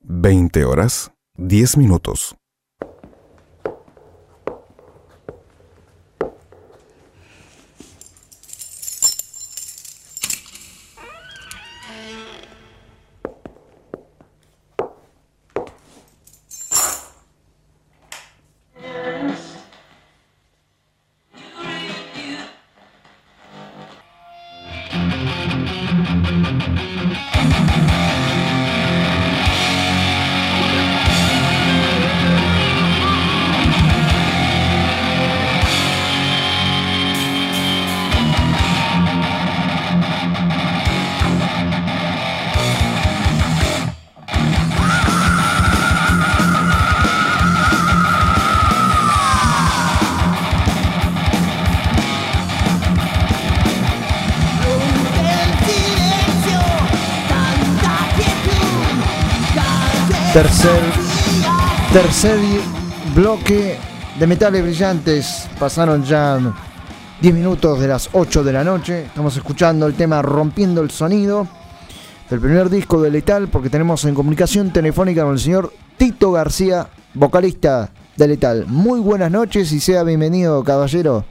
[0.00, 2.34] 20 horas, 10 minutos.
[60.32, 60.80] Tercer,
[61.92, 62.38] tercer
[63.14, 63.78] bloque
[64.18, 65.46] de metales brillantes.
[65.60, 66.38] Pasaron ya
[67.20, 69.02] 10 minutos de las 8 de la noche.
[69.02, 71.46] Estamos escuchando el tema Rompiendo el Sonido
[72.30, 76.86] del primer disco de Letal porque tenemos en comunicación telefónica con el señor Tito García,
[77.12, 78.64] vocalista de Letal.
[78.68, 81.26] Muy buenas noches y sea bienvenido, caballero.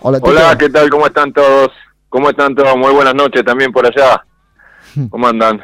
[0.00, 0.30] Hola, Tito.
[0.32, 0.90] Hola, ¿qué tal?
[0.90, 1.70] ¿Cómo están todos?
[2.08, 2.76] ¿Cómo están todos?
[2.76, 4.24] Muy buenas noches también por allá.
[5.08, 5.62] ¿Cómo andan?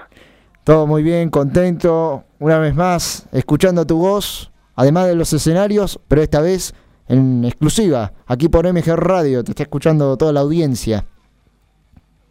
[0.64, 6.22] Todo muy bien, contento, una vez más, escuchando tu voz, además de los escenarios, pero
[6.22, 6.72] esta vez
[7.08, 11.04] en exclusiva, aquí por MG Radio, te está escuchando toda la audiencia.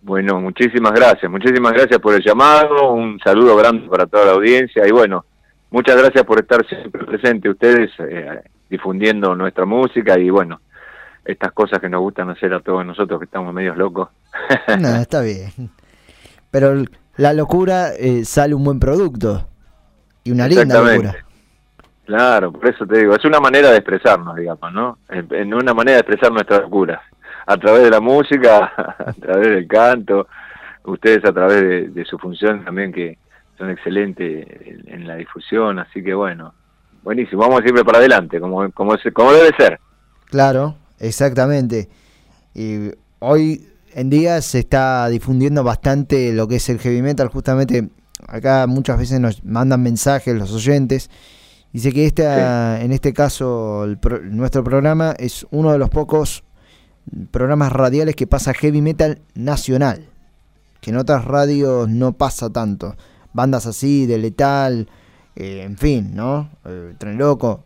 [0.02, 4.88] Bueno, muchísimas gracias, muchísimas gracias por el llamado, un saludo grande para toda la audiencia
[4.88, 5.26] y bueno,
[5.70, 10.62] muchas gracias por estar siempre presente ustedes eh, difundiendo nuestra música y bueno,
[11.26, 14.08] estas cosas que nos gustan hacer a todos nosotros que estamos medios locos.
[14.80, 15.52] no, está bien.
[16.50, 16.86] Pero
[17.22, 19.48] la locura eh, sale un buen producto
[20.24, 21.16] y una linda locura.
[22.04, 24.98] Claro, por eso te digo, es una manera de expresarnos, digamos, ¿no?
[25.08, 27.00] En una manera de expresar nuestras locuras
[27.46, 30.28] a través de la música, a través del canto,
[30.84, 33.20] ustedes a través de, su función también que
[33.56, 34.48] son excelentes
[34.88, 36.56] en, la difusión, así que bueno,
[37.04, 39.80] buenísimo, vamos siempre para adelante, como, como, como debe ser.
[40.26, 41.88] Claro, exactamente.
[42.56, 42.90] Y
[43.20, 47.90] hoy en día se está difundiendo bastante lo que es el heavy metal, justamente
[48.28, 51.10] acá muchas veces nos mandan mensajes los oyentes.
[51.74, 53.88] Dice que esta, en este caso
[54.24, 56.44] nuestro programa es uno de los pocos
[57.32, 60.06] programas radiales que pasa heavy metal nacional,
[60.82, 62.96] que en otras radios no pasa tanto.
[63.34, 64.90] Bandas así, de letal,
[65.36, 66.50] eh, en fin, ¿no?
[66.66, 67.64] Eh, Tren Loco,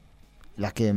[0.57, 0.93] las que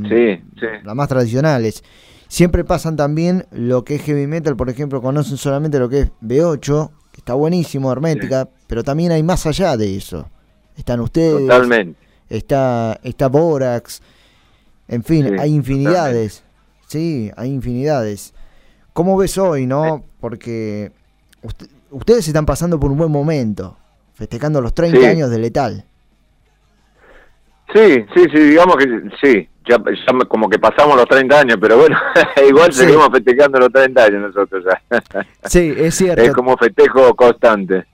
[0.85, 1.83] las más tradicionales.
[2.29, 6.11] Siempre pasan también lo que es heavy metal, por ejemplo, conocen solamente lo que es
[6.23, 10.29] B8, que está buenísimo, hermética, pero también hay más allá de eso.
[10.77, 11.99] Están ustedes, Totalmente.
[12.29, 14.03] está está Borax,
[14.89, 16.43] en fin, hay infinidades.
[16.87, 18.33] Sí, hay infinidades.
[18.93, 20.05] ¿Cómo ves hoy, no?
[20.21, 20.93] Porque
[21.91, 23.77] ustedes están pasando por un buen momento,
[24.15, 25.85] festejando los 30 años de Letal.
[27.73, 29.79] Sí, sí, sí, digamos que sí, ya,
[30.27, 31.99] como que pasamos los 30 años, pero bueno,
[32.49, 35.03] igual seguimos festejando los 30 años nosotros ya.
[35.45, 36.23] sí, es cierto.
[36.23, 37.85] Es como festejo constante.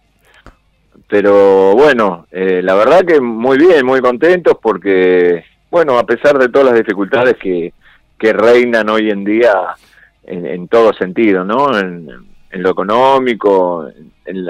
[1.08, 6.48] Pero bueno, eh, la verdad que muy bien, muy contentos porque, bueno, a pesar de
[6.48, 7.72] todas las dificultades que,
[8.18, 9.52] que reinan hoy en día
[10.24, 11.78] en, todo sentido, ¿no?
[11.78, 12.08] En,
[12.52, 13.88] lo económico,
[14.24, 14.46] en,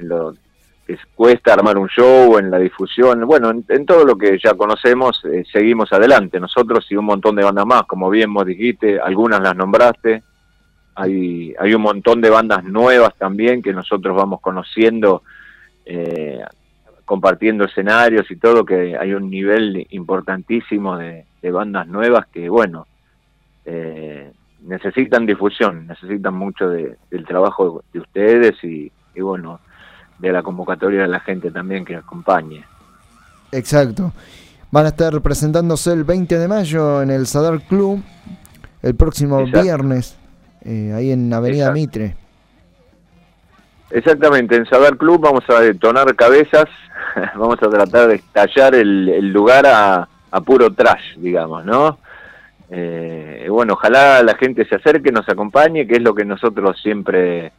[0.00, 0.34] lo
[1.14, 5.44] cuesta armar un show, en la difusión, bueno, en, todo lo que ya conocemos, eh,
[5.50, 6.38] seguimos adelante.
[6.38, 10.22] Nosotros y un montón de bandas más, como bien vos dijiste, algunas las nombraste.
[10.96, 15.22] Hay, hay un montón de bandas nuevas también que nosotros vamos conociendo,
[15.86, 16.40] eh,
[17.04, 22.86] compartiendo escenarios y todo, que hay un nivel importantísimo de, bandas nuevas que, bueno,
[23.66, 24.32] eh,
[24.62, 28.90] necesitan difusión, necesitan mucho del trabajo de ustedes y,
[29.20, 29.60] bueno,
[30.18, 32.64] de la convocatoria de la gente también que acompañe.
[33.52, 34.12] Exacto.
[34.70, 38.02] Van a estar presentándose el 20 de mayo en el Sadar Club,
[38.82, 40.16] el próximo viernes,
[40.64, 42.16] eh, ahí en Avenida Mitre.
[43.90, 46.64] Exactamente, en Sadar Club vamos a detonar cabezas,
[47.36, 51.98] vamos a tratar de estallar el, lugar a, a puro trash, digamos, ¿no?
[52.70, 57.52] Eh, bueno, ojalá la gente se acerque, nos acompañe, que es lo que nosotros siempre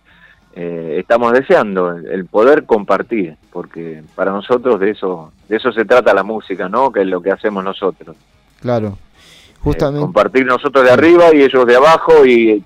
[0.55, 6.13] eh, estamos deseando, el poder compartir, porque para nosotros de eso, de eso se trata
[6.13, 6.91] la música, ¿no?
[6.91, 8.15] Que es lo que hacemos nosotros.
[8.61, 8.97] Claro,
[9.59, 9.99] justamente.
[9.99, 12.63] Eh, compartir nosotros de arriba y ellos de abajo y,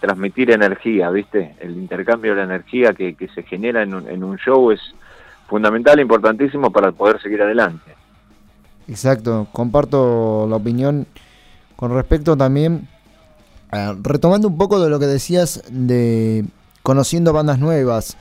[0.00, 1.56] transmitir energía, ¿viste?
[1.60, 4.80] El intercambio de la energía que, que se genera en un, en un show es
[5.48, 7.92] fundamental, importantísimo para poder seguir adelante.
[8.88, 11.06] Exacto, comparto la opinión
[11.74, 12.88] con respecto también,
[14.02, 16.44] retomando un poco de lo que decías de
[16.86, 18.16] conociendo bandas nuevas,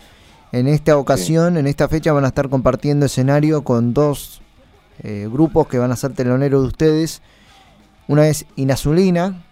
[0.51, 4.41] en esta ocasión, en esta fecha van a estar compartiendo escenario con dos
[5.03, 7.21] eh, grupos que van a ser teloneros de ustedes.
[8.07, 9.45] Una es Inazulina,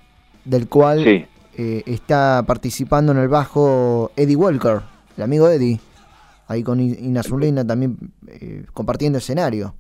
[0.45, 1.27] del cual eh,
[1.85, 4.81] está participando en el bajo Eddie Walker,
[5.15, 5.80] el amigo Eddie,
[6.48, 9.76] ahí con Inazulina también eh, compartiendo escenario.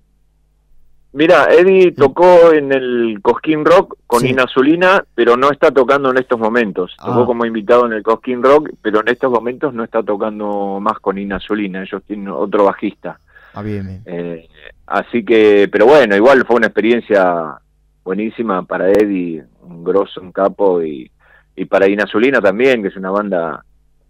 [1.13, 6.39] Mira, Eddie tocó en el Cosquín Rock con Inazulina, pero no está tocando en estos
[6.39, 6.95] momentos.
[6.97, 7.25] Tocó ah.
[7.27, 11.19] como invitado en el Cosquín Rock, pero en estos momentos no está tocando más con
[11.19, 11.83] Inazulina.
[11.83, 13.19] Ellos tienen otro bajista.
[13.53, 14.47] Ah, bien, eh,
[14.87, 17.59] así que, pero bueno, igual fue una experiencia
[18.03, 21.11] buenísima para Eddie, un grosso, un capo, y,
[21.55, 23.63] y para Inazulina también, que es una banda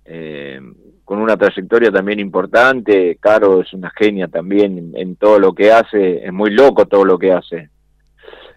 [0.06, 0.62] eh,
[1.14, 3.20] con una trayectoria también importante.
[3.20, 7.20] Caro es una genia también en, todo lo que hace, es muy loco todo lo
[7.20, 7.70] que hace.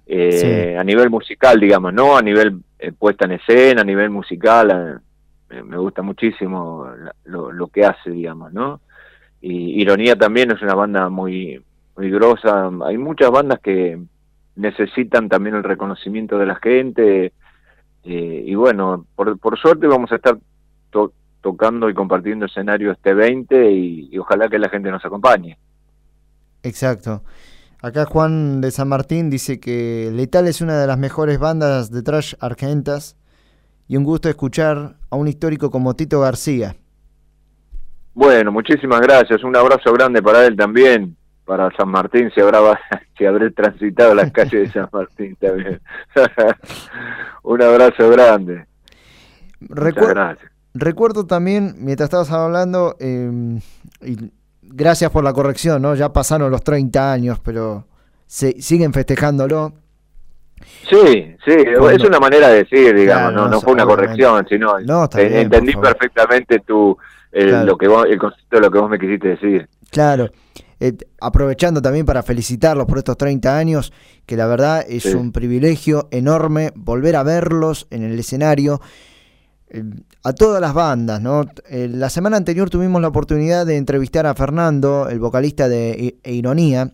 [0.06, 2.16] Eh, a nivel musical, digamos, ¿no?
[2.16, 5.02] A nivel eh, puesta en escena, a nivel musical,
[5.50, 6.86] eh, me gusta muchísimo
[7.24, 8.80] lo, que hace, digamos, ¿no?
[9.42, 11.62] Y Ironía también es una banda muy,
[11.94, 12.70] muy grosa.
[12.86, 14.00] Hay muchas bandas que
[14.54, 17.34] necesitan también el reconocimiento de la gente.
[18.02, 20.38] y bueno, por, por suerte vamos a estar
[21.46, 25.56] tocando y compartiendo escenario este 20 y, ojalá que la gente nos acompañe.
[26.64, 27.22] Exacto.
[27.80, 32.02] Acá Juan de San Martín dice que Letal es una de las mejores bandas de
[32.02, 33.16] trash argentas
[33.86, 36.74] y un gusto escuchar a un histórico como Tito García.
[38.12, 39.44] Bueno, muchísimas gracias.
[39.44, 42.58] Un abrazo grande para él también, para San Martín, si habrá,
[43.16, 45.80] si habré transitado las calles de San Martín también.
[47.44, 48.66] un abrazo grande.
[49.60, 50.55] Muchas gracias.
[50.78, 53.60] Recuerdo también, mientras estabas hablando, em,
[54.02, 54.30] y
[54.62, 55.94] gracias por la corrección, ¿no?
[55.94, 57.86] Ya pasaron los 30 años, pero
[58.26, 59.72] se, siguen festejándolo.
[60.88, 65.74] Sí, sí, es una manera de decir, digamos, no, no, fue una corrección, sino entendí
[65.74, 66.96] perfectamente tu,
[67.32, 69.68] el, lo que el concepto de lo que vos me quisiste decir.
[69.90, 70.30] Claro,
[70.80, 73.92] eh, aprovechando también para felicitarlos por estos 30 años,
[74.26, 78.80] que la verdad es un privilegio enorme volver a verlos en el escenario.
[80.22, 81.46] A todas las bandas, ¿no?
[81.68, 86.32] Eh, la semana anterior tuvimos la oportunidad de entrevistar a Fernando, el vocalista de e
[86.32, 86.92] Ironía,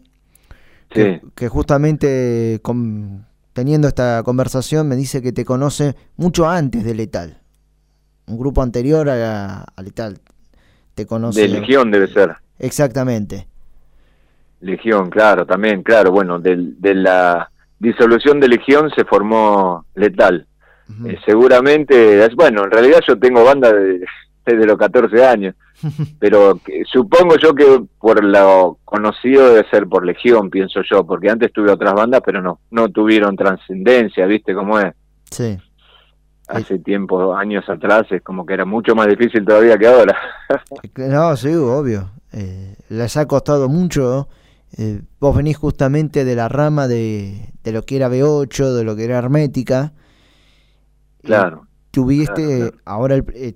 [0.89, 6.95] que, que, justamente con, teniendo esta conversación, me dice que te conoce mucho antes de
[6.95, 7.39] Letal.
[8.27, 10.19] Un grupo anterior a, Letal.
[10.95, 11.43] Te conoce.
[11.43, 12.37] De Legión debe ser.
[12.59, 13.47] Exactamente.
[14.61, 16.13] Legión, claro, también, claro.
[16.13, 20.47] Bueno, de, la disolución de Legión se formó Letal.
[21.07, 24.01] Eh, seguramente, bueno, en realidad yo tengo banda de,
[24.47, 25.55] desde los 14 años.
[26.19, 26.61] Pero
[26.91, 31.73] supongo yo que por lo conocido debe ser por Legión, pienso yo, porque antes tuve
[31.73, 34.95] otras bandas, pero no no tuvieron trascendencia, ¿viste cómo es?
[35.31, 35.59] Sí.
[36.47, 40.17] Hace tiempo, años atrás, es como que era mucho más difícil todavía que ahora.
[40.97, 42.11] no, sí, obvio.
[42.33, 44.29] Eh, les ha costado mucho.
[44.77, 48.97] Eh, vos venís justamente de la rama de, de lo que era B8, de lo
[48.97, 49.93] que era Hermética.
[51.23, 51.67] Claro.
[51.91, 53.55] Tuviste ahora el, eh,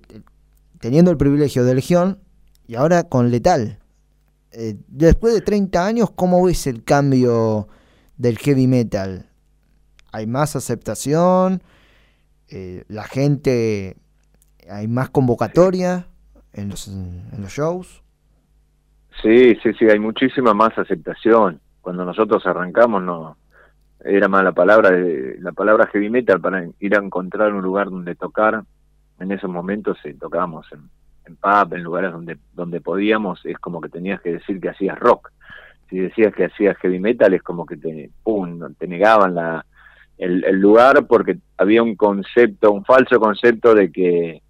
[0.79, 2.19] teniendo el privilegio de Legión
[2.67, 3.79] y ahora con Letal.
[4.53, 7.69] Eh, después de 30 años, ¿cómo ves el cambio
[8.17, 9.27] del heavy metal?
[10.13, 11.63] ¿Hay más aceptación?
[12.49, 13.97] Eh, ¿La gente,
[14.71, 16.07] hay más convocatoria
[16.53, 18.03] en los, en los shows?
[19.23, 21.61] Sí, sí, sí, hay muchísima más aceptación.
[21.81, 23.37] Cuando nosotros arrancamos no
[24.07, 24.91] era más la palabra
[25.41, 28.63] la palabra heavy metal para ir a encontrar un lugar donde tocar
[29.19, 30.81] en esos momentos eh, tocábamos en,
[31.27, 34.99] en pub, en lugares donde, donde podíamos, es como que tenías que decir que hacías
[34.99, 35.31] rock.
[35.89, 38.11] Si decías que hacías heavy metal es como que te,
[38.79, 39.65] te negaban la,
[40.19, 44.43] el, lugar porque había un concepto, un falso concepto de que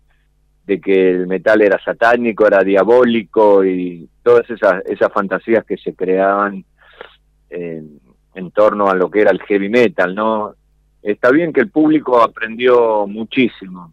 [0.67, 5.95] de que el metal era satánico, era diabólico y todas esas, esas fantasías que se
[5.95, 6.65] creaban
[7.51, 8.01] en,
[8.37, 10.55] en torno a lo que era el heavy metal, ¿no?
[11.03, 13.93] Está bien que el público aprendió muchísimo,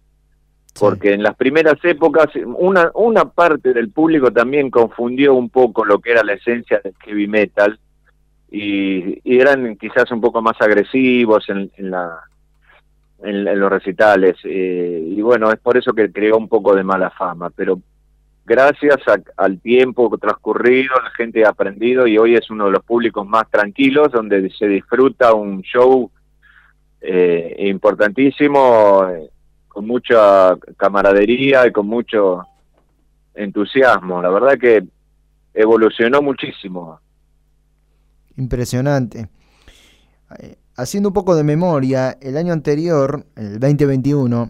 [0.79, 5.99] porque en las primeras épocas una, una parte del público también confundió un poco lo
[5.99, 7.79] que era la esencia del heavy metal
[8.51, 12.19] y, eran quizás un poco más agresivos en, la
[13.23, 17.09] en, los recitales eh, y bueno es por eso que creó un poco de mala
[17.11, 17.79] fama pero
[18.45, 18.97] gracias
[19.37, 23.49] al tiempo transcurrido la gente ha aprendido y hoy es uno de los públicos más
[23.49, 26.09] tranquilos donde se disfruta un show
[27.01, 29.05] eh, importantísimo
[29.67, 32.45] con mucha camaradería y con mucho
[33.33, 34.21] entusiasmo.
[34.21, 34.83] La verdad que
[35.53, 36.99] evolucionó muchísimo.
[38.37, 39.29] Impresionante.
[40.39, 44.49] Eh, haciendo un poco de memoria, el año anterior, el 2021,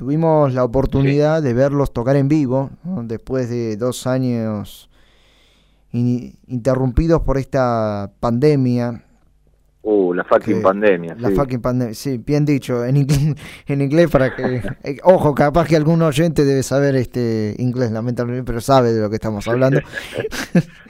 [0.00, 2.70] tuvimos la oportunidad de verlos tocar en vivo,
[3.02, 4.88] después de dos años
[5.92, 9.04] interrumpidos por esta pandemia.
[9.82, 11.14] Uh, la fucking pandemia.
[11.18, 13.36] La fucking pandemia, sí, bien dicho, en inglés,
[13.66, 14.62] en inglés para que...
[14.84, 19.10] Eh, ojo, capaz que algún oyente debe saber este inglés, lamentablemente, pero sabe de lo
[19.10, 19.82] que estamos hablando.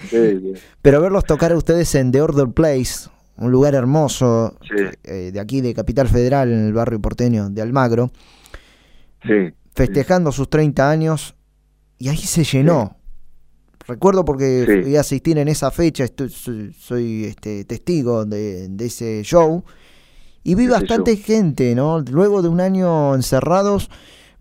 [0.83, 4.57] Pero verlos tocar a ustedes en The Order Place, un lugar hermoso
[5.03, 8.13] eh, de aquí, de Capital Federal, en el barrio porteño de Almagro,
[9.75, 11.35] festejando sus 30 años,
[11.99, 12.97] y ahí se llenó.
[13.87, 19.65] Recuerdo porque fui a asistir en esa fecha, estoy, soy, este, testigo de, ese show,
[20.43, 22.01] y vi bastante gente, ¿no?
[22.01, 23.91] Luego de un año encerrados,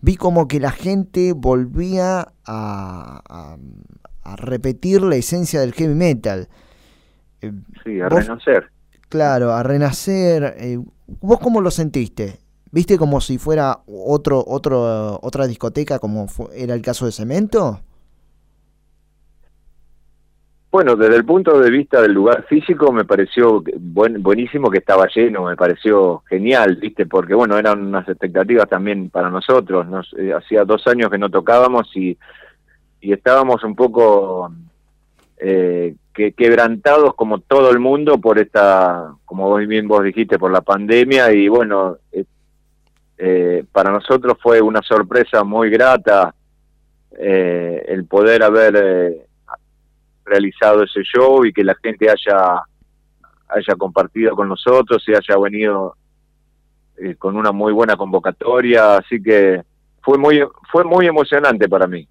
[0.02, 3.58] vi como que la gente volvía a,
[4.24, 6.48] a, repetir la esencia del heavy metal.
[7.42, 7.52] Eh,
[7.84, 8.70] sí, a renacer.
[9.10, 10.56] Claro, a renacer.
[10.60, 12.40] Eh, ¿Vos cómo lo sentiste?
[12.72, 17.80] ¿Viste como si fuera otro, otro, otra discoteca como era el caso de Cemento?
[20.72, 25.08] Bueno, desde el punto de vista del lugar físico me pareció buen, buenísimo que estaba
[25.08, 27.08] lleno, me pareció genial, ¿viste?
[27.08, 31.32] Porque bueno, eran unas expectativas también para nosotros, nos eh, hacía dos años que no
[31.32, 32.16] tocábamos y,
[33.02, 34.52] y estábamos un poco
[35.40, 40.52] eh, que, quebrantados como todo el mundo por esta, como vos bien vos dijiste, por
[40.52, 42.26] la pandemia y bueno, eh,
[43.22, 46.34] eh, para nosotros fue una sorpresa muy grata
[47.20, 49.26] eh, el poder haber eh,
[50.24, 52.62] realizado ese show y que la gente haya
[53.50, 55.96] haya compartido con nosotros y haya venido
[56.98, 59.64] eh, con una muy buena convocatoria, así que
[60.02, 60.42] fue muy
[60.72, 62.08] fue muy emocionante para mí.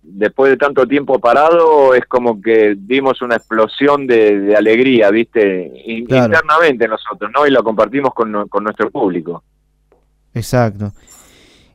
[0.00, 5.72] Después de tanto tiempo parado, es como que dimos una explosión de, de alegría, ¿viste?
[6.06, 6.26] Claro.
[6.26, 7.44] Internamente nosotros, ¿no?
[7.44, 9.42] Y lo compartimos con, con nuestro público.
[10.38, 10.92] Exacto.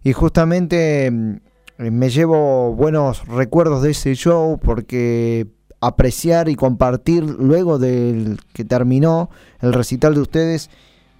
[0.03, 1.35] Y justamente mm,
[1.77, 5.47] me llevo buenos recuerdos de ese show porque
[5.81, 9.29] apreciar y compartir luego del que terminó
[9.59, 10.69] el recital de ustedes,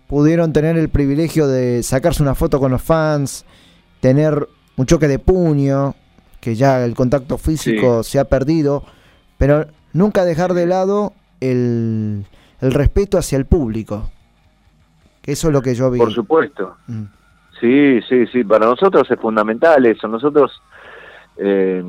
[0.07, 3.45] pudieron tener el privilegio de sacarse una foto con los fans,
[3.99, 4.47] tener
[4.77, 5.95] un choque de puño,
[6.39, 8.85] que ya el contacto físico se ha perdido,
[9.37, 12.25] pero nunca dejar de lado el,
[12.61, 14.11] el respeto hacia el público.
[15.21, 15.99] Que eso es lo que yo vi.
[15.99, 16.75] Por supuesto.
[16.87, 17.03] Mm.
[17.63, 20.05] Sí, sí, sí, para nosotros es fundamental eso.
[20.09, 20.61] Nosotros
[21.37, 21.81] eh,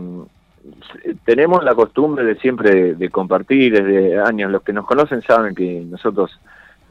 [1.24, 4.52] tenemos la costumbre de siempre de, compartir desde años.
[4.52, 6.38] Los que nos conocen saben que nosotros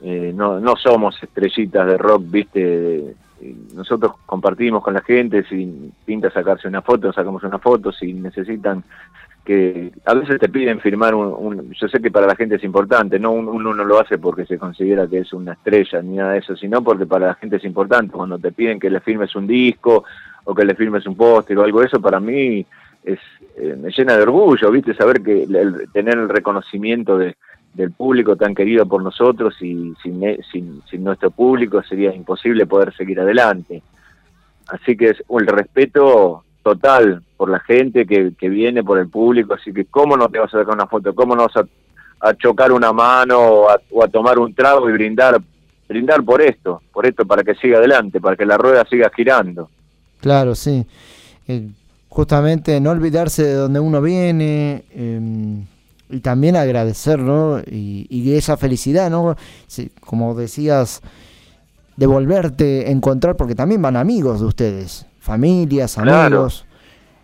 [0.02, 3.16] eh, no, no somos estrellitas de rock, ¿viste?
[3.74, 8.84] Nosotros compartimos con la gente, si pinta sacarse una foto, sacamos una foto, si necesitan
[9.46, 12.64] que a veces te piden firmar un, un- yo sé que para la gente es
[12.64, 16.16] importante, no Un- uno no lo hace porque se considera que es una estrella ni
[16.16, 19.02] nada de eso, sino porque para la gente es importante cuando te piden que le
[19.02, 20.06] firmes un disco
[20.46, 22.66] o que le firmes un póster o algo de eso para mí
[23.04, 23.20] es
[23.58, 25.46] eh, me llena de orgullo, viste, saber que
[25.92, 27.36] tener el reconocimiento de,
[27.74, 32.66] del público tan querido por nosotros y sin, e- sin, sin nuestro público sería imposible
[32.66, 33.84] poder seguir adelante.
[34.70, 39.74] Así que es el respeto total por la gente que, viene, por el público, así
[39.74, 42.94] que cómo no te vas a sacar una foto, cómo no vas a, chocar una
[42.94, 45.42] mano o a, tomar un trago y brindar,
[45.90, 49.70] brindar por esto, por esto para que siga adelante, para que la rueda siga girando.
[50.22, 50.86] Claro, sí.
[51.50, 51.70] Eh,
[52.08, 55.64] justamente no olvidarse de donde uno viene eh,
[56.10, 57.60] y también agradecer, ¿no?
[57.60, 59.36] Y, esa felicidad, ¿no?
[59.68, 61.02] Sí, como decías,
[61.98, 66.12] de volverte a encontrar, porque también van amigos de ustedes, familias, Claro.
[66.38, 66.66] amigos.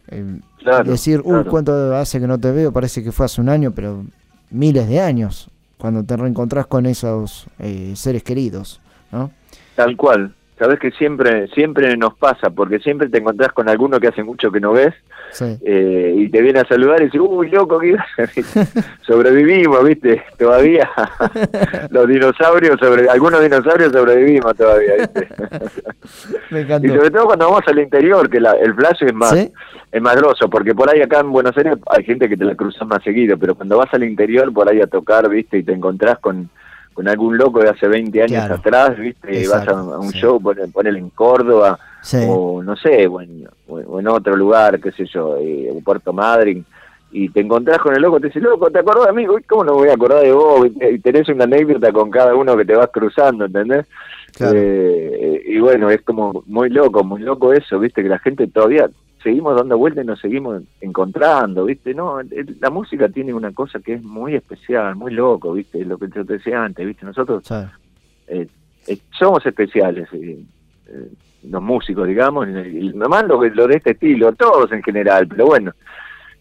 [0.08, 1.50] Eh, Claro, decir, uy, claro.
[1.50, 4.04] cuánto hace que no te veo, parece que fue hace un año, pero
[4.50, 8.82] miles de años, cuando te reencontrás con esos eh, seres queridos,
[9.12, 9.32] ¿no?
[9.76, 10.34] Tal cual.
[10.60, 14.52] Sabes que siempre, siempre nos pasa, porque siempre te encontrás con alguno que hace mucho
[14.52, 14.94] que no ves
[15.32, 15.58] Sí.
[15.64, 17.96] eh, y te viene a saludar y dice, uy, loco, ¿qué
[19.02, 20.90] sobrevivimos, viste, todavía.
[21.92, 25.28] Los dinosaurios, sobre, algunos dinosaurios sobrevivimos todavía, viste.
[26.50, 26.96] Me y encantó.
[26.96, 29.52] sobre todo cuando vamos al interior, que la- el flash es más, ¿Sí?
[29.92, 32.56] es más grosso, porque por ahí acá en Buenos Aires hay gente que te la
[32.56, 35.74] cruzas más seguido, pero cuando vas al interior por ahí a tocar, viste, y te
[35.74, 36.50] encontrás con,
[36.94, 38.56] con algún loco de hace 20 años Claro.
[38.56, 40.20] atrás, viste, y vas a, un sí.
[40.20, 42.18] show, ponele, en Córdoba, Sí.
[42.28, 46.12] o no sé, o en, o en- otro lugar, qué sé yo, eh, en Puerto
[46.14, 46.66] Madryn,
[47.12, 49.26] y te encontrás con el loco, te dice, loco, ¿te acordás de mí?
[49.48, 50.68] ¿Cómo no me voy a acordar de vos?
[50.68, 53.86] Y tenés una anécdota con cada uno que te vas cruzando, ¿entendés?
[54.36, 54.54] Claro.
[54.56, 58.04] Eh, y bueno, es como muy loco, muy loco eso, ¿viste?
[58.04, 58.90] Que la gente todavía
[59.24, 61.94] seguimos dando vueltas y nos seguimos encontrando, ¿viste?
[61.94, 62.20] No,
[62.60, 65.84] la música tiene una cosa que es muy especial, muy loco, ¿viste?
[65.86, 67.06] Lo que yo te decía antes, ¿viste?
[67.06, 67.56] Nosotros Sí.
[68.28, 68.48] eh,
[68.88, 70.44] eh, somos especiales, eh,
[71.44, 75.72] los músicos, digamos, y nomás lo, lo de este estilo, todos en general, pero bueno,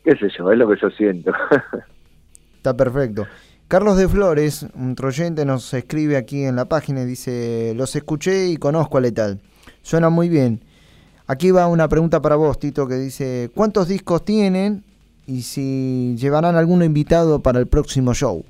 [0.04, 1.32] qué sé yo, es lo que yo siento.
[2.56, 3.26] Está perfecto.
[3.68, 8.48] Carlos de Flores, un troyente, nos escribe aquí en la página y dice, los escuché
[8.48, 9.40] y conozco a Letal.
[9.82, 10.60] Suena muy bien.
[11.30, 14.82] Aquí va una pregunta para vos, Tito, que dice, ¿cuántos discos tienen
[15.26, 18.44] y si llevarán algún invitado para el próximo show?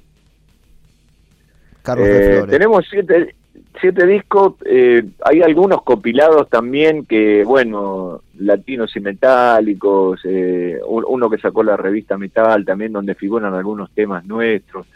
[1.82, 2.50] Carlos de Eh, Flores.
[2.52, 3.34] tenemos siete,
[3.80, 11.28] siete discos, eh, hay algunos compilados también que, bueno, latinos y metálicos, eh, un- uno
[11.28, 14.86] que sacó la revista Metal también donde figuran algunos temas nuestros,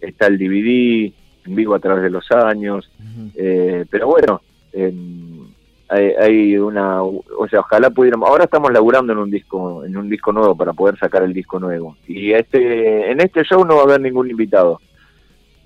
[0.00, 1.12] está el DVD
[1.44, 2.90] en vivo a través de los años,
[3.34, 4.40] eh, pero bueno,
[5.88, 10.08] hay, hay una, o sea, ojalá pudiéramos, ahora estamos laburando en un disco, en un
[10.08, 13.82] disco nuevo para poder sacar el disco nuevo, y este, en este show no va
[13.82, 14.80] a haber ningún invitado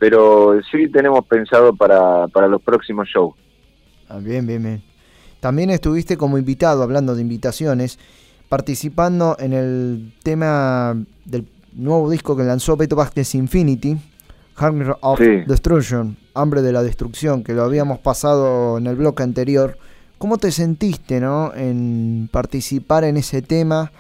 [0.01, 3.34] pero sí tenemos pensado para, para los próximos shows.
[4.09, 4.82] Ah, bien, bien, bien.
[5.40, 7.98] También estuviste como invitado, hablando de invitaciones,
[8.48, 13.98] participando en el tema del nuevo disco que lanzó Beto Vázquez Infinity,
[14.59, 15.42] Hunger of Sí.
[15.47, 19.76] Destruction, Hambre de la Destrucción, que lo habíamos pasado en el bloque anterior.
[20.20, 23.90] ¿Cómo te sentiste, no, en participar en ese tema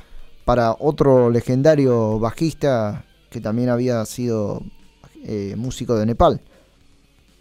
[0.44, 4.60] para otro legendario bajista que también había sido
[5.24, 6.40] eh, músico de Nepal?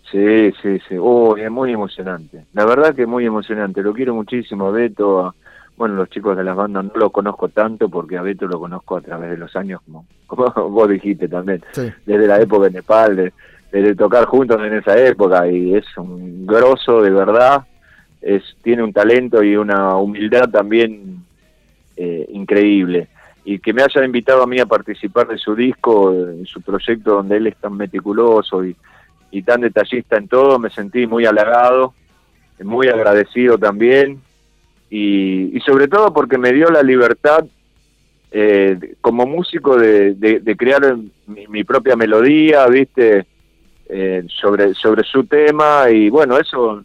[0.10, 0.96] Sí, sí, sí.
[1.00, 2.46] Oh, es muy emocionante.
[2.54, 3.82] La verdad que es muy emocionante.
[3.84, 5.26] Lo quiero muchísimo a Beto.
[5.26, 5.36] a-
[5.76, 8.98] bueno, los chicos de las bandas no lo conozco tanto porque a Beto lo conozco
[8.98, 11.62] a través de los años, como, como vos dijiste también.
[11.74, 11.92] Sí.
[12.06, 13.34] Desde la época de Nepal, de,
[13.82, 15.48] de tocar juntos en esa época.
[15.52, 17.66] Y es un grosso de verdad.
[18.22, 21.24] Es, tiene un talento y una humildad también
[21.96, 23.08] eh, increíble.
[23.46, 27.16] Y que me haya invitado a mí a participar de su disco, en su proyecto
[27.16, 28.76] donde él es tan meticuloso y,
[29.44, 31.94] tan detallista en todo, me sentí muy halagado,
[32.62, 34.20] muy agradecido también,
[34.90, 37.46] y, y sobre todo porque me dio la libertad
[38.32, 40.98] eh, como músico de, de- de crear
[41.28, 43.26] mi, mi propia melodía, viste,
[43.92, 46.84] Eh, sobre, sobre su tema, y bueno, eso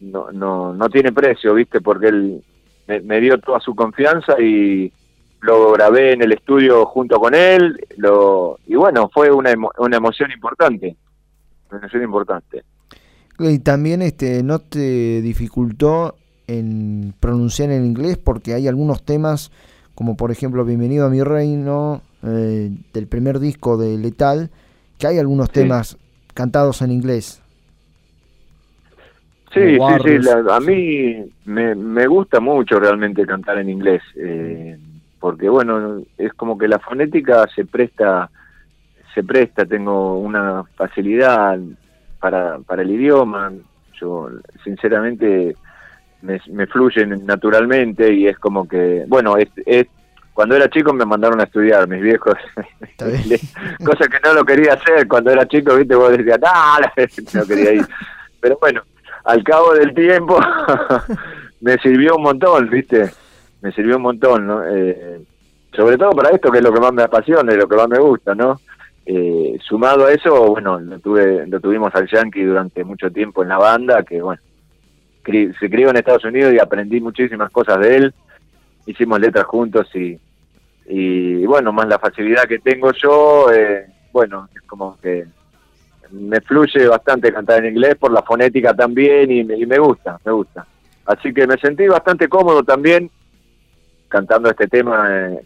[0.00, 2.42] no, no, no tiene precio, viste, porque él
[2.88, 4.92] me, me dio toda su confianza y
[5.42, 9.96] lo grabé en el estudio junto con él, lo, y bueno, fue una, emo- una
[9.96, 10.96] emoción importante,
[11.70, 12.62] una emoción importante.
[13.38, 16.14] Y también este no te dificultó
[16.46, 19.50] en pronunciar en inglés porque hay algunos temas
[19.94, 24.50] como por ejemplo Bienvenido a mi reino eh, del primer disco de Letal
[24.98, 25.52] que hay algunos Sí.
[25.54, 25.96] temas
[26.34, 27.40] cantados en inglés.
[29.52, 34.78] Sí, sí, sí, la- a mí me, me gusta mucho realmente cantar en inglés, eh,
[35.18, 38.30] porque bueno, es como que la fonética se presta,
[39.14, 41.58] se presta, tengo una facilidad
[42.20, 43.52] para, para el idioma,
[44.00, 44.30] yo
[44.62, 45.56] sinceramente
[46.22, 49.88] me, me fluyen naturalmente y es como que, bueno, es, es-
[50.32, 52.34] cuando era chico me mandaron a estudiar mis viejos,
[53.84, 56.78] cosa que no lo quería hacer cuando era chico, viste, vos decías, no,
[57.40, 57.86] no quería ir,
[58.40, 58.80] pero bueno,
[59.24, 60.38] al cabo del tiempo
[61.60, 63.10] me sirvió un montón, ¿viste?
[63.62, 64.62] Me sirvió un montón, ¿no?
[64.66, 65.20] Eh,
[65.74, 67.88] sobre todo para esto que es lo que más me apasiona y lo que más
[67.88, 68.60] me gusta, ¿no?
[69.06, 73.48] Eh, sumado a eso, bueno, lo, tuve, lo tuvimos al Yankee durante mucho tiempo en
[73.48, 74.40] la banda, que bueno,
[75.24, 78.14] se crió en Estados Unidos y aprendí muchísimas cosas de él,
[78.86, 80.18] hicimos letras juntos y,
[80.86, 85.26] y bueno, más la facilidad que tengo yo, eh, bueno, es como que
[86.12, 90.18] me fluye bastante cantar en inglés por la fonética también y me, y me gusta,
[90.24, 90.66] me gusta.
[91.06, 93.10] Así que me sentí bastante cómodo también
[94.08, 95.44] cantando este tema eh,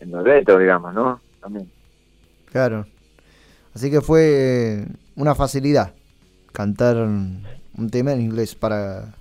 [0.00, 1.20] en los retos, digamos, ¿no?
[1.40, 1.70] También.
[2.50, 2.86] Claro.
[3.74, 4.86] Así que fue eh,
[5.16, 5.92] una facilidad
[6.52, 9.12] cantar un tema en inglés para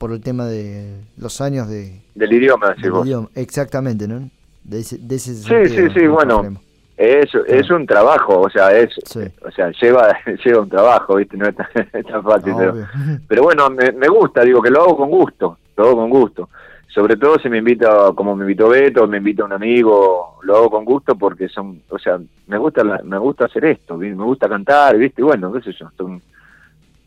[0.00, 3.28] por el tema de los años de Del idioma, del.
[3.34, 4.30] Exactamente, ¿no?
[4.64, 6.60] De ese, de ese Sí, sí, sí, no bueno, problema.
[7.00, 9.20] Es, es un trabajo, o sea, es, Sí.
[9.42, 10.14] o sea, lleva,
[10.44, 11.36] lleva un trabajo, ¿viste?
[11.36, 12.74] No es tan, es tan fácil, pero,
[13.28, 16.48] pero bueno, me, me gusta, digo que lo hago con gusto, lo hago con gusto.
[16.88, 20.70] Sobre todo si me invita, como me invitó Beto, me invita un amigo, lo hago
[20.70, 22.18] con gusto porque son, o sea,
[22.48, 25.22] me gusta la- me gusta hacer esto, me gusta cantar, ¿viste?
[25.22, 26.20] Y bueno, qué sé yo, son,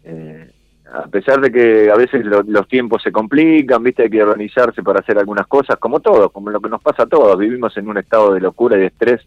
[0.05, 0.49] eh,
[0.93, 4.03] a pesar de que a veces lo- los tiempos se complican, ¿viste?
[4.03, 7.07] Hay que organizarse para hacer algunas cosas, como todos, como lo que nos pasa a
[7.07, 9.21] todos, vivimos en un estado de locura y de estrés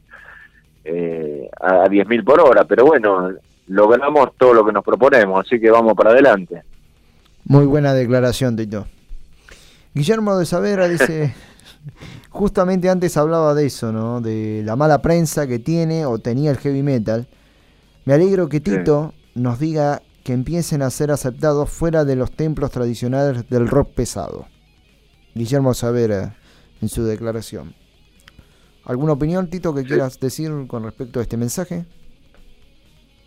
[0.89, 3.31] eh, a, a 10.000 por hora, pero bueno,
[3.67, 6.63] logramos todo lo que nos proponemos, así que vamos para adelante.
[7.45, 8.87] Muy buena declaración, Tito.
[9.95, 11.35] Guillermo de Savera dice,
[12.31, 14.21] justamente antes hablaba de eso, ¿no?
[14.21, 17.27] De la mala prensa que tiene o tenía el heavy metal.
[18.05, 22.71] Me alegro que Tito nos diga que empiecen a ser aceptados fuera de los templos
[22.71, 24.47] tradicionales del rock pesado.
[25.35, 26.37] Guillermo Savera
[26.83, 27.75] en su declaración.
[28.87, 31.85] ¿Alguna opinión, Tito, que quieras decir con respecto a este mensaje?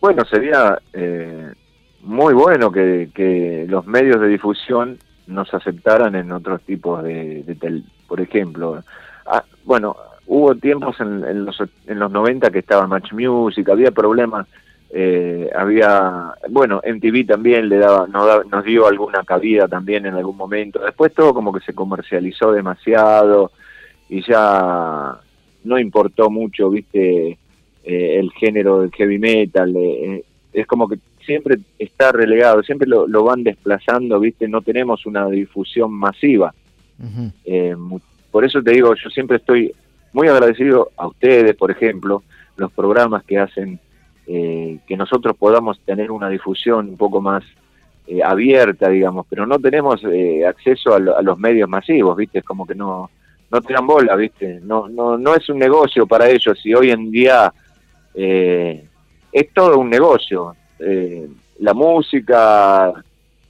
[0.01, 1.51] Bueno, sería eh,
[2.01, 7.55] muy bueno que, que los medios de difusión nos aceptaran en otros tipos de, de
[7.55, 8.81] tel- por ejemplo,
[9.25, 9.95] ah, bueno,
[10.27, 14.47] hubo tiempos en, en los en los 90 que estaba Match Music, había problemas,
[14.91, 20.15] eh, había, bueno, MTV también le daba, nos, da- nos dio alguna cabida también en
[20.15, 23.51] algún momento, después todo como que se comercializó demasiado
[24.07, 25.19] y ya
[25.63, 27.37] no importó mucho, viste,
[27.83, 30.23] eh, el género del heavy metal, eh, eh,
[30.53, 35.27] es como que siempre está relegado, siempre lo, lo van desplazando, viste, no tenemos una
[35.29, 36.53] difusión masiva.
[37.45, 37.75] Eh,
[38.31, 39.71] por eso te digo, yo siempre estoy
[40.13, 42.23] muy agradecido a ustedes, por ejemplo,
[42.57, 43.79] los programas que hacen
[44.27, 47.43] eh, que nosotros podamos tener una difusión un poco más
[48.07, 52.39] eh, abierta, digamos, pero no tenemos eh, acceso a, lo- a los medios masivos, ¿viste?
[52.39, 53.09] Es como que no
[53.51, 54.59] no te dan bola, ¿viste?
[54.61, 57.51] No no no es un negocio para ellos y hoy en día
[58.13, 58.85] eh,
[59.31, 60.55] es todo un negocio.
[60.79, 61.27] Eh,
[61.59, 62.93] la música,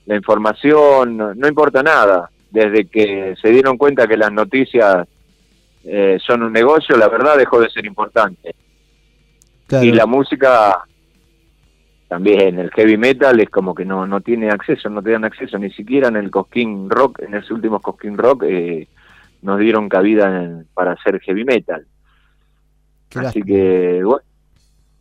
[0.06, 2.30] la información, no, no importa nada.
[2.50, 5.06] Desde que se dieron cuenta que las noticias
[5.84, 8.54] eh, son un negocio, la verdad dejó de ser importante.
[9.66, 9.84] Claro.
[9.84, 10.84] Y la música
[12.10, 15.56] también el heavy metal es como que no, no tiene acceso, no te dan acceso,
[15.58, 18.88] ni siquiera en el Cosquín Rock, en ese último Cosquín Rock, eh,
[19.42, 21.86] nos dieron cabida en- para hacer heavy metal.
[23.08, 23.46] Qué Así lástima.
[23.46, 24.22] que, bueno,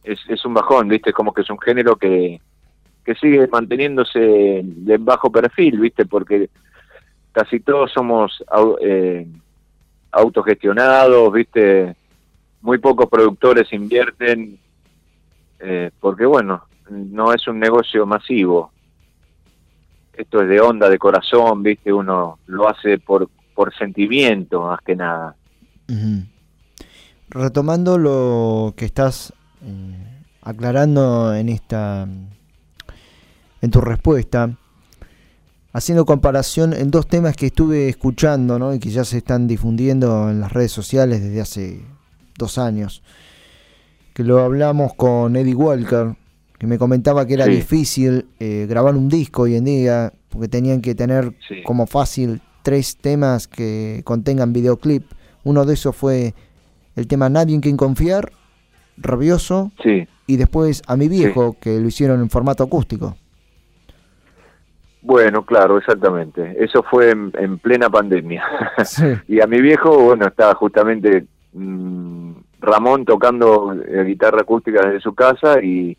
[0.03, 1.13] es, es un bajón, ¿viste?
[1.13, 2.41] Como que es un género que,
[3.03, 6.05] que sigue manteniéndose de bajo perfil, ¿viste?
[6.05, 6.49] Porque
[7.31, 8.43] casi todos somos
[8.81, 9.27] eh,
[10.11, 11.95] autogestionados, ¿viste?
[12.61, 14.57] Muy pocos productores invierten,
[15.59, 18.71] eh, porque, bueno, no es un negocio masivo.
[20.13, 21.93] Esto es de onda, de corazón, ¿viste?
[21.93, 23.29] Uno lo hace por,
[23.59, 25.35] por sentimiento, más que nada.
[27.29, 32.07] Retomando lo que estás eh, aclarando en esta
[33.61, 34.51] en tu respuesta,
[35.73, 38.73] haciendo comparación en dos temas que estuve escuchando ¿no?
[38.73, 41.81] y que ya se están difundiendo en las redes sociales desde hace
[42.37, 43.03] dos años,
[44.13, 46.15] que lo hablamos con Eddie Walker,
[46.57, 47.51] que me comentaba que era Sí.
[47.51, 51.61] difícil eh, grabar un disco hoy en día, porque tenían que tener Sí.
[51.65, 55.03] como fácil tres temas que contengan videoclip.
[55.43, 56.35] Uno de esos fue
[56.95, 58.31] el tema Nadie en quien confiar,
[58.95, 60.07] Rabioso, Sí.
[60.27, 63.17] y después A mi viejo, que lo hicieron en formato acústico.
[65.01, 66.63] Bueno, claro, exactamente.
[66.63, 68.43] Eso fue en, en plena pandemia.
[68.85, 69.05] Sí.
[69.27, 75.15] y a mi viejo, bueno, estaba justamente mm, Ramón tocando eh, guitarra acústica desde su
[75.15, 75.97] casa y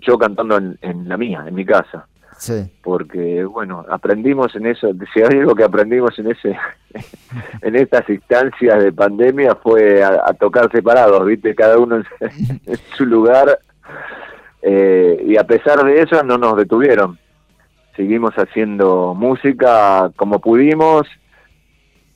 [0.00, 2.06] yo cantando en, en la mía, en mi casa.
[2.40, 2.72] Sí.
[2.82, 6.58] Porque, bueno, aprendimos en eso, si hay algo que aprendimos en ese
[7.62, 11.54] en estas instancias de pandemia fue a, tocar separados, ¿viste?
[11.54, 12.04] Cada uno en,
[12.66, 13.58] en su lugar.
[14.62, 17.18] Eh, y a pesar de eso no nos detuvieron.
[17.94, 21.06] Seguimos haciendo música como pudimos,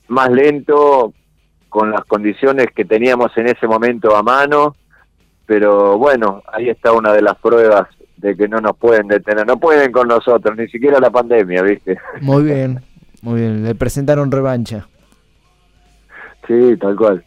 [0.07, 1.13] más lento,
[1.69, 4.75] con las condiciones que teníamos en ese momento a mano,
[5.45, 7.87] pero bueno, ahí está una de las pruebas
[8.25, 11.99] de que no nos pueden detener, no pueden con nosotros, ni siquiera la pandemia, ¿viste?
[12.21, 12.81] Muy bien,
[13.21, 13.63] muy bien.
[13.63, 14.87] Le presentaron revancha.
[16.47, 17.23] Sí, tal cual,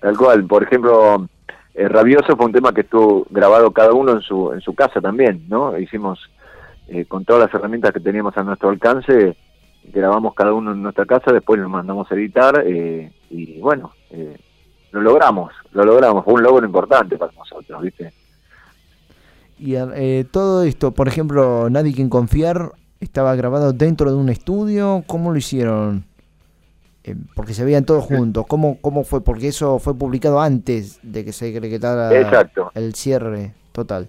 [0.00, 0.46] tal cual.
[0.46, 1.28] Por ejemplo,
[1.74, 4.98] eh, Rabioso fue un tema que estuvo grabado cada uno en su en su casa
[4.98, 5.78] también, ¿no?
[5.78, 6.30] Hicimos
[6.88, 9.36] eh, con todas las herramientas que teníamos a nuestro alcance,
[9.92, 14.38] grabamos cada uno en nuestra casa, después lo mandamos a editar eh, y bueno, eh,
[14.92, 16.24] lo logramos, lo logramos.
[16.24, 18.10] Fue un logro importante para nosotros, ¿viste?
[19.60, 25.04] Y eh, todo esto, por ejemplo, Nadie quien confiar, estaba grabado dentro de un estudio.
[25.06, 26.04] ¿Cómo lo hicieron?
[27.04, 28.46] Eh, porque se veían todos juntos.
[28.46, 29.22] ¿Cómo, ¿Cómo fue?
[29.22, 32.72] Porque eso fue publicado antes de que se decretara Exacto.
[32.74, 34.08] el cierre total.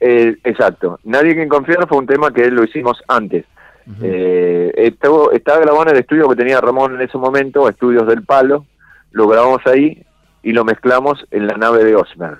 [0.00, 1.00] Eh, exacto.
[1.04, 3.46] Nadie que confiar fue un tema que lo hicimos antes.
[4.02, 8.66] Eh, estaba grabado en el estudio que tenía Ramón en ese momento, Estudios del Palo.
[9.10, 10.04] Lo grabamos ahí
[10.42, 12.38] y lo mezclamos en la nave de Osmer.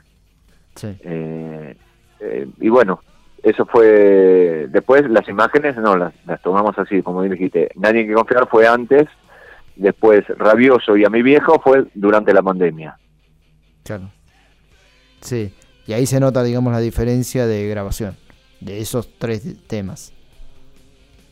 [0.74, 0.96] Sí.
[1.04, 1.76] Eh,
[2.20, 3.00] eh, y bueno,
[3.42, 4.66] eso fue.
[4.70, 7.70] Después las imágenes no las, las tomamos así, como dijiste.
[7.76, 9.08] Nadie que confiar fue antes.
[9.76, 12.96] Después Rabioso y a mi viejo fue durante la pandemia.
[13.84, 14.10] Claro.
[15.20, 15.52] Sí.
[15.86, 18.16] Y ahí se nota, digamos, la diferencia de grabación
[18.60, 20.12] de esos tres temas.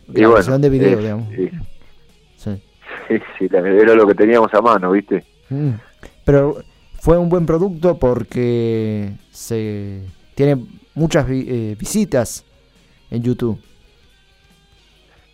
[0.09, 1.29] Y Grabación bueno, de video, eh, digamos.
[1.35, 1.51] sí.
[2.37, 2.62] Sí.
[3.09, 5.25] Sí, sí, la- era lo que teníamos a mano, ¿viste?
[5.49, 5.71] Mm.
[6.25, 6.62] Pero
[7.01, 10.03] fue un buen producto porque se
[10.35, 10.65] tiene
[10.95, 12.45] muchas vi- eh, visitas
[13.11, 13.59] en YouTube.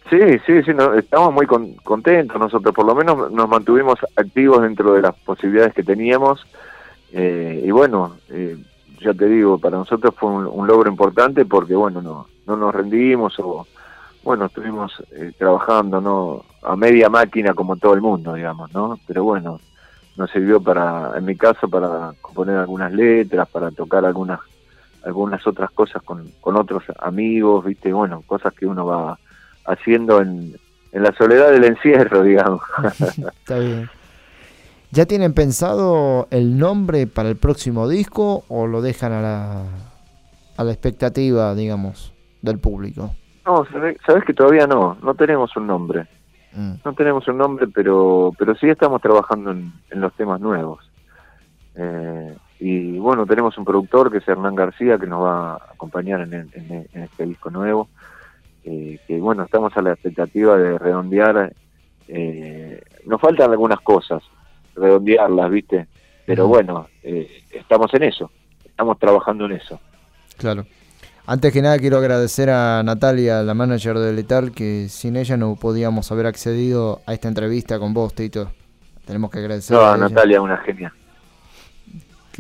[0.09, 4.63] Sí, sí, sí, no, estamos muy con- contentos nosotros, por lo menos nos mantuvimos activos
[4.63, 6.47] dentro de las posibilidades que teníamos
[7.13, 8.57] eh, y bueno, eh,
[9.01, 12.73] ya te digo, para nosotros fue un, un logro importante porque bueno, no, no nos
[12.73, 13.67] rendimos o
[14.23, 18.99] bueno, estuvimos eh, trabajando no a media máquina como todo el mundo, digamos, ¿no?
[19.09, 19.61] Pero bueno,
[20.17, 24.41] nos sirvió para, en mi caso, para componer algunas letras, para tocar algunas
[25.05, 29.17] algunas otras cosas con, con otros amigos, viste, bueno, cosas que uno va
[29.65, 30.57] haciendo en,
[30.91, 32.61] en la soledad del encierro, digamos.
[33.39, 33.89] Está bien.
[34.91, 39.63] ¿Ya tienen pensado el nombre para el próximo disco o lo dejan a la,
[40.57, 42.13] a la expectativa, digamos,
[42.43, 43.15] del público?
[43.45, 46.07] no, sabe- sabes que todavía no, no tenemos un nombre,
[46.57, 46.73] Mm.
[46.85, 50.91] no tenemos un nombre, pero pero sí estamos trabajando en, en los temas nuevos.
[51.75, 56.23] Eh, y bueno, tenemos un productor que es Hernán García que nos va a acompañar
[56.23, 56.51] en, el-
[56.93, 57.89] en este disco nuevo.
[58.65, 61.53] eh, que bueno, estamos a la expectativa de redondear.
[62.09, 64.23] eh, nos faltan algunas cosas,
[64.75, 65.87] redondearlas, ¿viste?
[66.25, 68.31] Pero bueno, eh, estamos en eso,
[68.65, 69.79] estamos trabajando en eso.
[70.39, 70.65] Claro.
[71.29, 75.57] Antes que nada quiero agradecer a Natalia, la manager de Letal, que sin ella no
[75.57, 78.53] podíamos haber accedido a esta entrevista con vos, Tito.
[79.05, 80.09] Tenemos que agradecer No, a ella.
[80.09, 80.93] Natalia, una genia.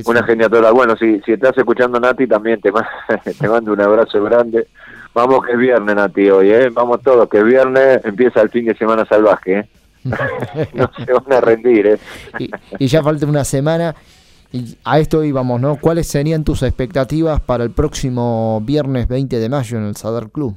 [0.04, 0.26] Una sí.
[0.26, 0.72] genia total.
[0.72, 2.70] Bueno, si, si estás escuchando Nati, también te,
[3.38, 4.68] te mando un abrazo grande.
[5.12, 6.68] Vamos que es viernes, Nati, hoy, ¿eh?
[6.70, 9.68] Vamos todos, que es viernes, empieza el fin de semana salvaje, ¿eh?
[10.74, 11.98] no se van a rendir, ¿eh?
[12.38, 13.96] y, y ya falta una semana.
[14.56, 15.76] Y a esto íbamos, ¿no?
[15.76, 20.56] ¿Cuáles serían tus expectativas para el próximo viernes 20 de mayo en el Sadar Club?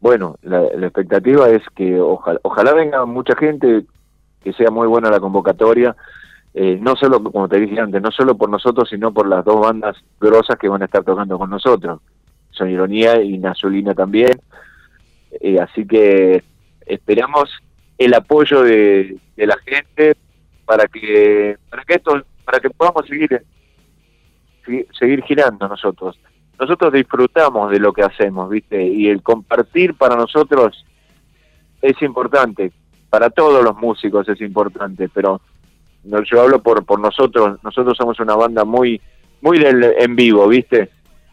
[0.00, 3.84] Bueno, la, la expectativa es que ojalá, ojalá venga mucha gente,
[4.42, 5.94] que sea muy buena la convocatoria,
[6.54, 9.60] eh, no solo, como te dije antes, no solo por nosotros, sino por las dos
[9.60, 12.00] bandas grosas que van a estar tocando con nosotros,
[12.50, 14.40] Son Ironía y Nazulina también,
[15.40, 16.42] Eh, así que
[16.86, 17.50] esperamos
[17.98, 20.16] el apoyo de, de la gente
[20.66, 23.42] para que para que esto para que podamos seguir
[24.66, 26.18] segui- seguir girando nosotros
[26.58, 28.82] nosotros disfrutamos de lo que hacemos, ¿viste?
[28.82, 30.86] Y el compartir para nosotros
[31.82, 32.72] es importante,
[33.10, 35.40] para todos los músicos es importante, pero
[36.02, 39.00] yo hablo por por nosotros, nosotros somos una banda muy
[39.42, 40.88] muy del en vivo, ¿viste?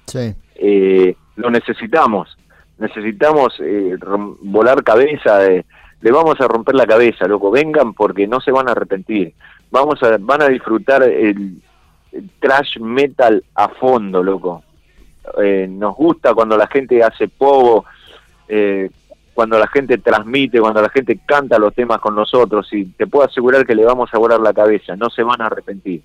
[0.08, 0.36] Sí.
[0.56, 2.38] Eh, lo necesitamos,
[2.78, 3.96] necesitamos eh,
[4.42, 5.64] volar cabeza, eh,
[6.04, 9.34] le vamos a romper la cabeza, loco, vengan porque no se van a arrepentir,
[9.72, 11.62] vamos a van a disfrutar el,
[12.40, 14.64] trash metal a fondo, loco.
[15.42, 17.86] Eh, nos gusta cuando la gente hace pogo,
[18.50, 18.90] eh,
[19.34, 23.26] cuando la gente transmite, cuando la gente canta los temas con nosotros y te puedo
[23.26, 26.04] asegurar que le vamos a volar la cabeza, no se van a arrepentir.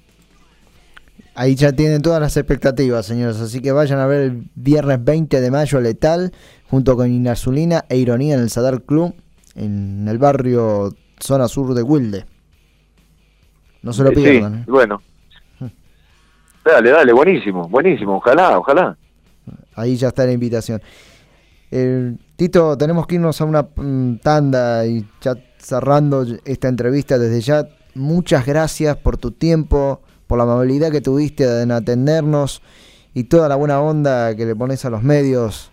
[1.34, 3.40] Ahí ya tienen todas las expectativas, señores.
[3.40, 6.32] Así que vayan a ver el viernes 20 de mayo Letal,
[6.70, 9.14] junto con Inazulina e Ironía en el Sadar Club,
[9.58, 12.24] en el barrio zona sur de Wilde.
[13.82, 14.54] No se lo Eh, sí, pierdan.
[14.60, 14.64] ¿eh?
[14.68, 15.02] bueno.
[16.64, 18.96] Dale, dale, buenísimo, buenísimo, ojalá, ojalá.
[19.74, 20.82] Ahí ya está la invitación.
[21.70, 27.40] Eh, Tito, tenemos que irnos a una mm, tanda y ya cerrando esta entrevista desde
[27.40, 27.68] ya.
[27.94, 32.62] Muchas gracias por tu tiempo, por la amabilidad que tuviste en atendernos
[33.14, 35.72] y toda la buena onda que le pones a los medios.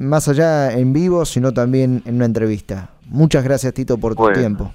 [0.00, 2.90] Más allá en vivo, sino también en una entrevista.
[3.06, 4.38] Muchas gracias, Tito, por tu Bueno.
[4.38, 4.72] tiempo.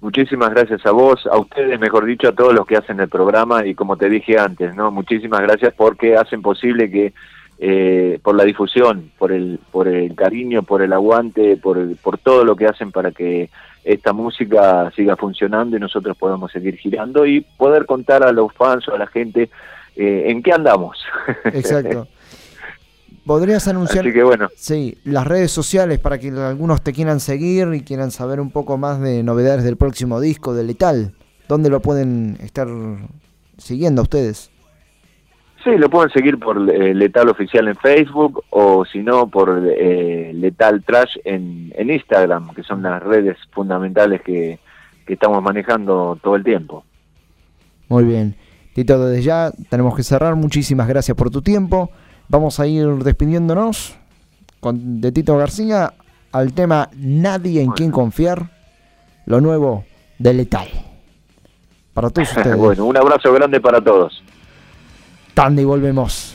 [0.00, 3.64] Muchísimas gracias a vos, a ustedes, mejor dicho, a todos los que hacen el programa
[3.66, 4.90] y como te dije antes, ¿no?
[4.90, 7.14] Muchísimas gracias porque hacen posible que
[7.58, 12.18] eh, por la difusión, por el por el cariño, por el aguante, por el- por
[12.18, 13.48] todo lo que hacen para que
[13.84, 18.86] esta música siga funcionando y nosotros podamos seguir girando y poder contar a los fans
[18.88, 19.48] o a la gente
[19.96, 20.98] eh, en qué andamos.
[21.44, 22.08] Exacto.
[23.26, 24.48] ¿Podrías anunciar que bueno.
[24.56, 28.76] sí, las redes sociales para que algunos te quieran seguir y quieran saber un poco
[28.78, 31.14] más de novedades del próximo disco de Letal?
[31.48, 32.68] ¿Dónde lo pueden estar
[33.58, 34.50] siguiendo ustedes?
[35.62, 40.32] Sí, lo pueden seguir por eh, Letal Oficial en Facebook o si no por eh,
[40.34, 44.58] Letal Trash en, en Instagram, que son las redes fundamentales que,
[45.06, 46.84] que estamos manejando todo el tiempo.
[47.88, 48.36] Muy bien.
[48.74, 50.34] Tito, desde ya tenemos que cerrar.
[50.36, 51.90] Muchísimas gracias por tu tiempo.
[52.28, 53.96] Vamos a ir despidiéndonos
[54.60, 55.94] con, de Tito García
[56.32, 58.50] al tema Nadie en quien confiar,
[59.26, 59.84] lo nuevo
[60.18, 60.68] de Letal.
[61.92, 62.56] Para todos ustedes.
[62.56, 64.22] bueno, un abrazo grande para todos.
[65.34, 66.34] Tanda y volvemos.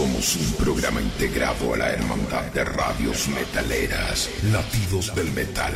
[0.00, 5.74] Somos un programa integrado a la Hermandad de Radios Metaleras, Latidos del Metal,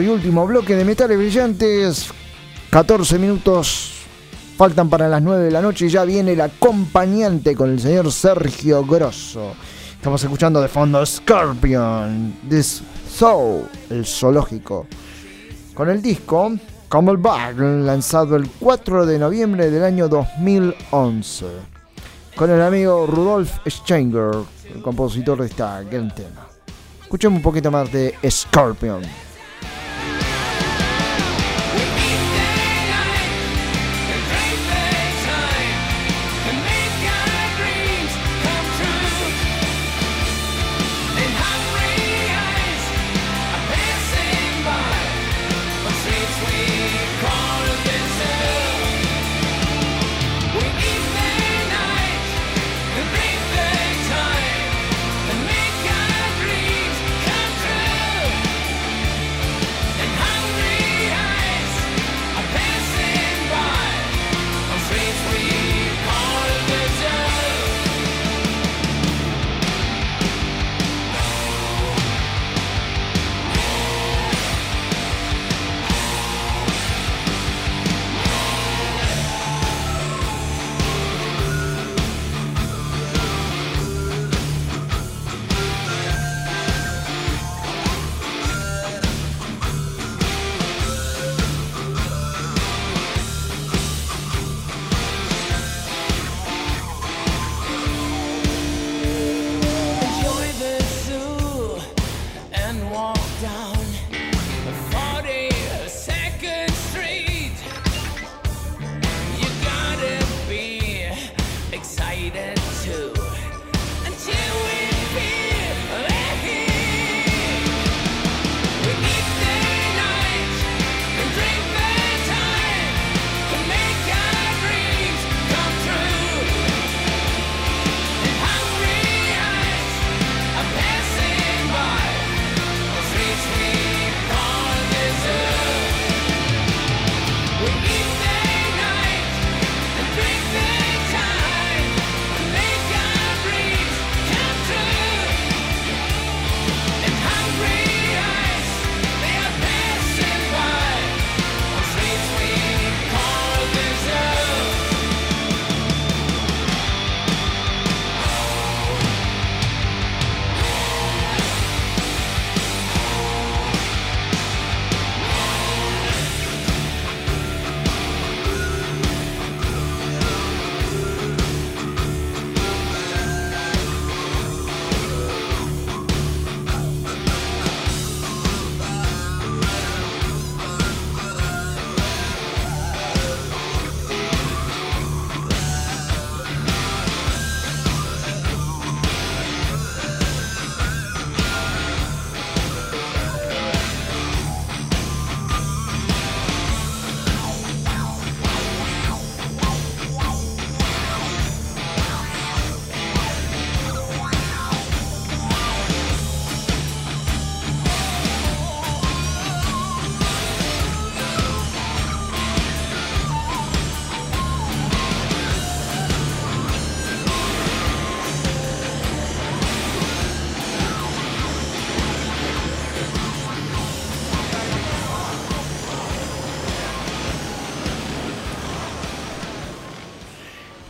[0.00, 2.08] Y último bloque de Metales Brillantes.
[2.70, 3.92] 14 minutos
[4.56, 8.86] faltan para las 9 de la noche ya viene el acompañante con el señor Sergio
[8.86, 9.52] Grosso.
[9.94, 14.86] Estamos escuchando de fondo Scorpion, This Soul, el zoológico.
[15.74, 16.52] Con el disco
[16.88, 21.46] Camelback, lanzado el 4 de noviembre del año 2011.
[22.34, 24.36] Con el amigo Rudolf Stenger,
[24.74, 26.48] el compositor de esta gran tema.
[27.02, 29.02] Escuchemos un poquito más de Scorpion.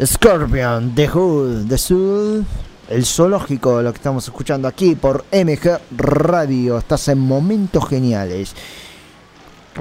[0.05, 2.45] Scorpion, The Hood, The Soul,
[2.89, 6.79] el zoológico, lo que estamos escuchando aquí por MG Radio.
[6.79, 8.55] Estás en momentos geniales.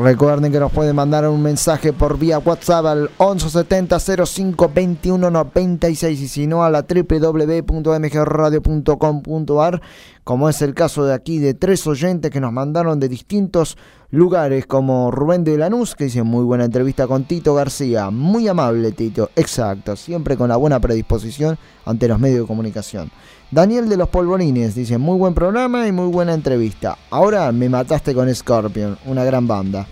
[0.02, 6.22] Recuerden que nos pueden mandar un mensaje por vía WhatsApp al 1170 05 21 96
[6.22, 9.82] y si no a la www.mgradio.com.ar
[10.24, 13.78] como es el caso de aquí de tres oyentes que nos mandaron de distintos
[14.10, 18.94] lugares como Rubén de Lanús que dice muy buena entrevista con Tito García, muy amable
[18.94, 23.12] Tito, exacto, siempre con la buena predisposición ante los medios de comunicación.
[23.52, 26.98] Daniel de los Polvorines dice, muy buen programa y muy buena entrevista.
[27.10, 29.86] Ahora me mataste con Scorpion, una gran banda.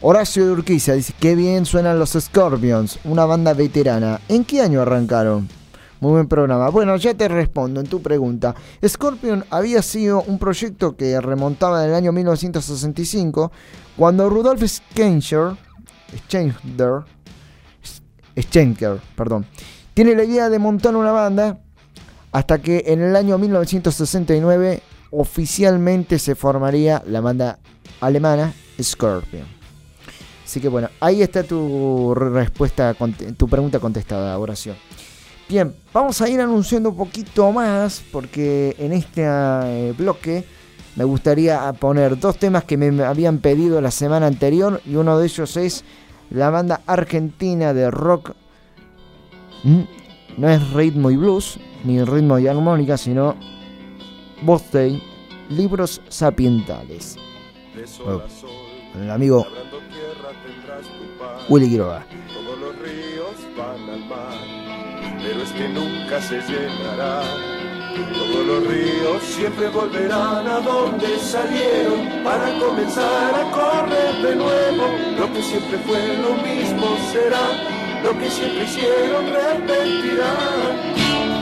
[0.00, 4.22] Horacio de Urquiza dice, qué bien suenan los Scorpions, una banda veterana.
[4.30, 5.46] ¿En qué año arrancaron?
[6.00, 6.70] Muy buen programa.
[6.70, 8.54] Bueno, ya te respondo en tu pregunta.
[8.82, 13.52] Scorpion había sido un proyecto que remontaba en el año 1965,
[13.98, 15.56] cuando Rudolf Schenker,
[18.40, 19.44] Schenker, perdón,
[19.92, 21.58] tiene la idea de montar una banda
[22.38, 27.58] hasta que en el año 1969 oficialmente se formaría la banda
[28.00, 29.44] alemana Scorpion.
[30.44, 32.94] Así que bueno, ahí está tu respuesta,
[33.36, 34.76] tu pregunta contestada, oración.
[35.48, 40.44] Bien, vamos a ir anunciando un poquito más porque en este eh, bloque
[40.94, 45.26] me gustaría poner dos temas que me habían pedido la semana anterior y uno de
[45.26, 45.82] ellos es
[46.30, 48.34] la banda argentina de rock.
[49.64, 49.80] Mm,
[50.36, 53.36] no es ritmo y blues, ni ritmo y armónica, sino
[54.72, 55.02] de
[55.50, 57.16] libros sapientales.
[58.04, 58.20] Oh,
[59.00, 59.46] el amigo
[61.48, 62.04] Willy Quiroga.
[62.32, 64.38] Todos los ríos van al mar,
[65.22, 67.22] pero este nunca se llenará.
[68.12, 74.84] Todos los ríos siempre volverán a donde salieron para comenzar a correr de nuevo.
[75.18, 77.50] Lo que siempre fue lo mismo será
[78.02, 81.37] lo que siempre hicieron repetirán.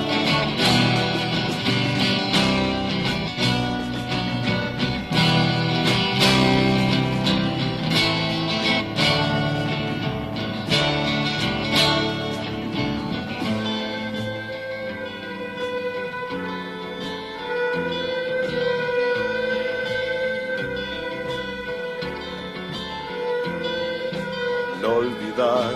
[24.88, 25.74] Olvidar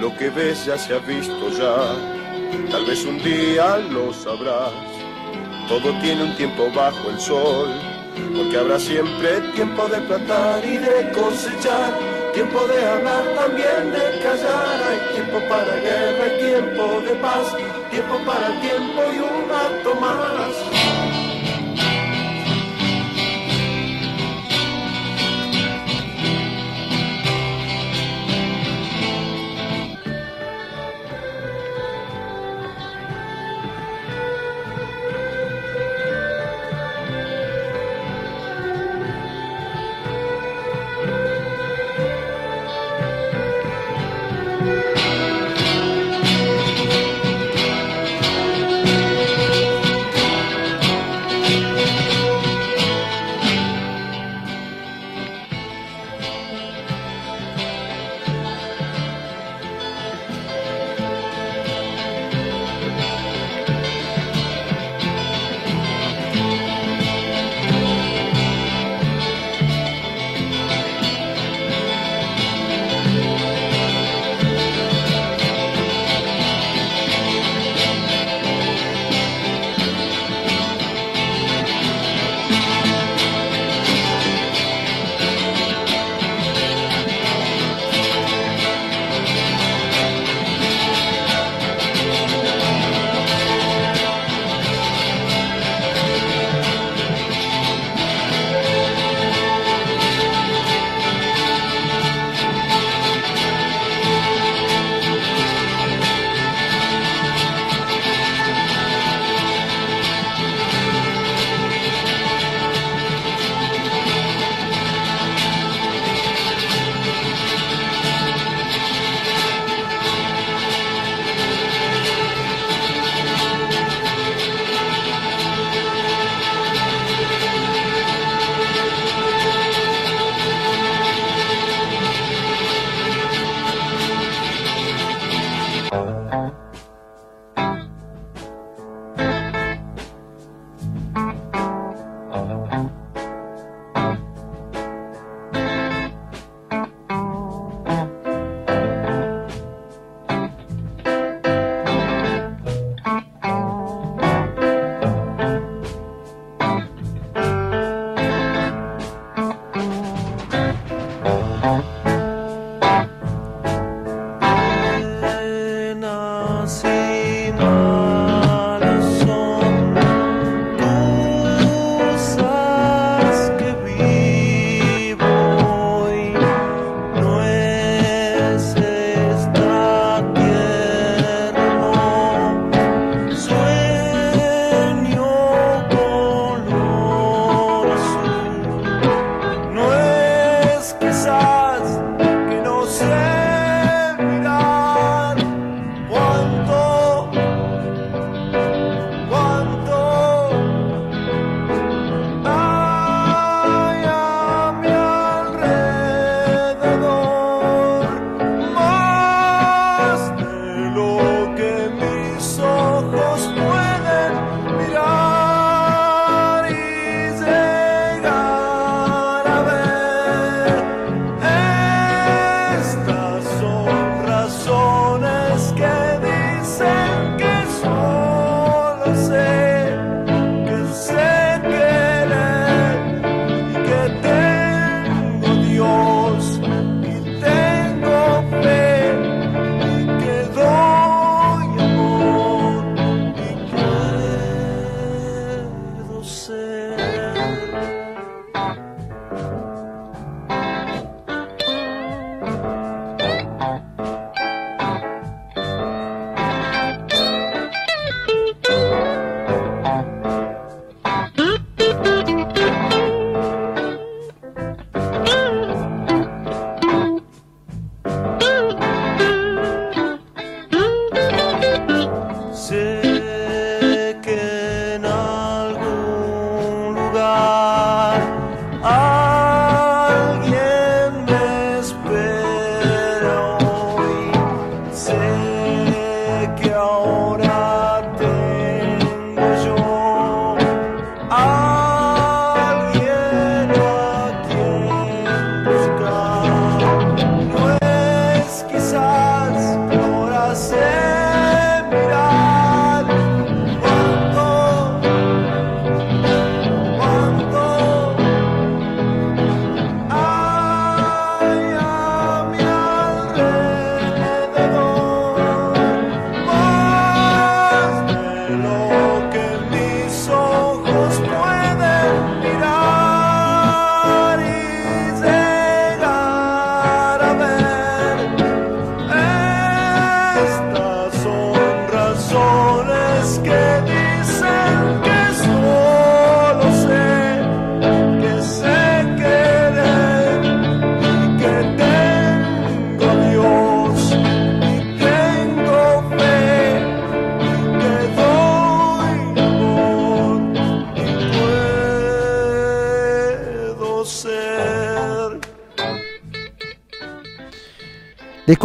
[0.00, 1.76] lo que ves ya se ha visto ya,
[2.70, 4.72] tal vez un día lo sabrás.
[5.68, 7.68] Todo tiene un tiempo bajo el sol,
[8.36, 11.92] porque habrá siempre tiempo de plantar y de cosechar,
[12.32, 14.82] tiempo de hablar también de callar.
[14.88, 17.56] Hay tiempo para guerra, hay tiempo de paz,
[17.90, 20.67] tiempo para el tiempo y un rato más.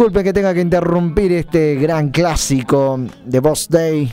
[0.04, 4.12] Disculpe que tenga que interrumpir este gran clásico de Boss Day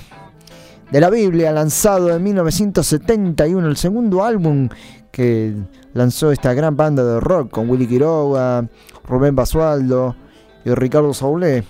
[0.89, 4.69] de la Biblia, lanzado en 1971, el segundo álbum
[5.11, 5.53] que
[5.93, 8.69] lanzó esta gran banda de rock con Willy Quiroga,
[9.03, 10.15] Rubén Basualdo
[10.63, 11.65] y Ricardo Saulé.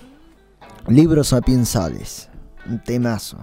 [0.86, 2.30] Libros sapiensales,
[2.70, 3.38] un temazo.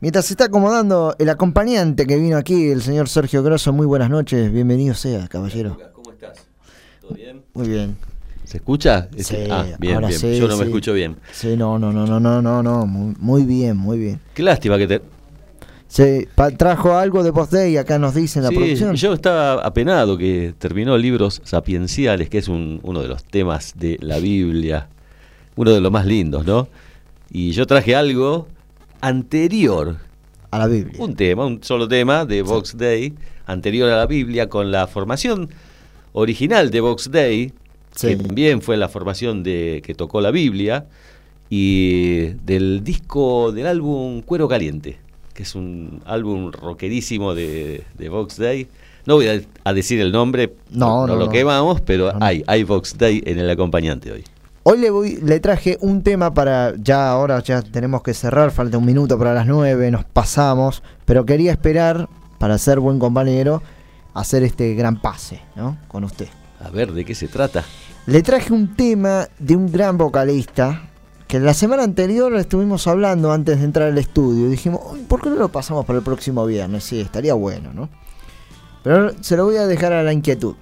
[0.00, 4.10] Mientras se está acomodando el acompañante que vino aquí, el señor Sergio Grosso, muy buenas
[4.10, 5.78] noches, bienvenido sea, caballero.
[5.94, 6.46] ¿Cómo estás?
[7.00, 7.42] ¿Todo bien?
[7.54, 8.17] Muy bien.
[8.48, 9.08] ¿Se escucha?
[9.18, 10.18] Sí, ah, bien, ahora bien.
[10.20, 10.60] sí, Yo no sí.
[10.60, 11.16] me escucho bien.
[11.32, 14.20] Sí, no, no, no, no, no, no, no, muy, muy bien, muy bien.
[14.32, 15.02] Qué lástima que te.
[15.86, 18.94] Se trajo algo de Post Day, acá nos dicen la Sí, producción.
[18.94, 23.98] yo estaba apenado que terminó libros sapienciales, que es un- uno de los temas de
[24.00, 24.88] la Biblia,
[25.56, 26.68] uno de los más lindos, ¿no?
[27.30, 28.48] Y yo traje algo
[29.02, 29.96] anterior.
[30.50, 31.02] A la Biblia.
[31.02, 33.12] Un tema, un solo tema de Vox Day,
[33.46, 35.50] anterior a la Biblia, con la formación
[36.12, 37.52] original de Vox Day,
[37.98, 38.08] Sí.
[38.08, 40.86] que también fue la formación de que tocó la Biblia,
[41.50, 44.98] y del disco del álbum Cuero Caliente,
[45.34, 48.68] que es un álbum rockerísimo de, de Vox Day.
[49.06, 51.30] No voy a, a decir el nombre, No, no, lo no.
[51.32, 54.22] quemamos, pero hay, hay Vox Day en el acompañante hoy.
[54.64, 58.76] Hoy le voy, le traje un tema para, ya ahora ya tenemos que cerrar, falta
[58.76, 62.06] un minuto para las nueve, nos pasamos, pero quería esperar,
[62.38, 63.62] para ser buen compañero,
[64.12, 65.78] hacer este gran pase, ¿no?
[65.88, 66.28] Con usted.
[66.60, 67.64] A ver, ¿de qué se trata?
[68.06, 70.82] Le traje un tema de un gran vocalista
[71.26, 74.48] que la semana anterior estuvimos hablando antes de entrar al estudio.
[74.48, 76.84] Dijimos, "Uy, ¿por qué no lo pasamos para el próximo viernes?
[76.84, 77.88] Sí, estaría bueno, ¿no?
[78.82, 80.54] Pero se lo voy a dejar a la inquietud.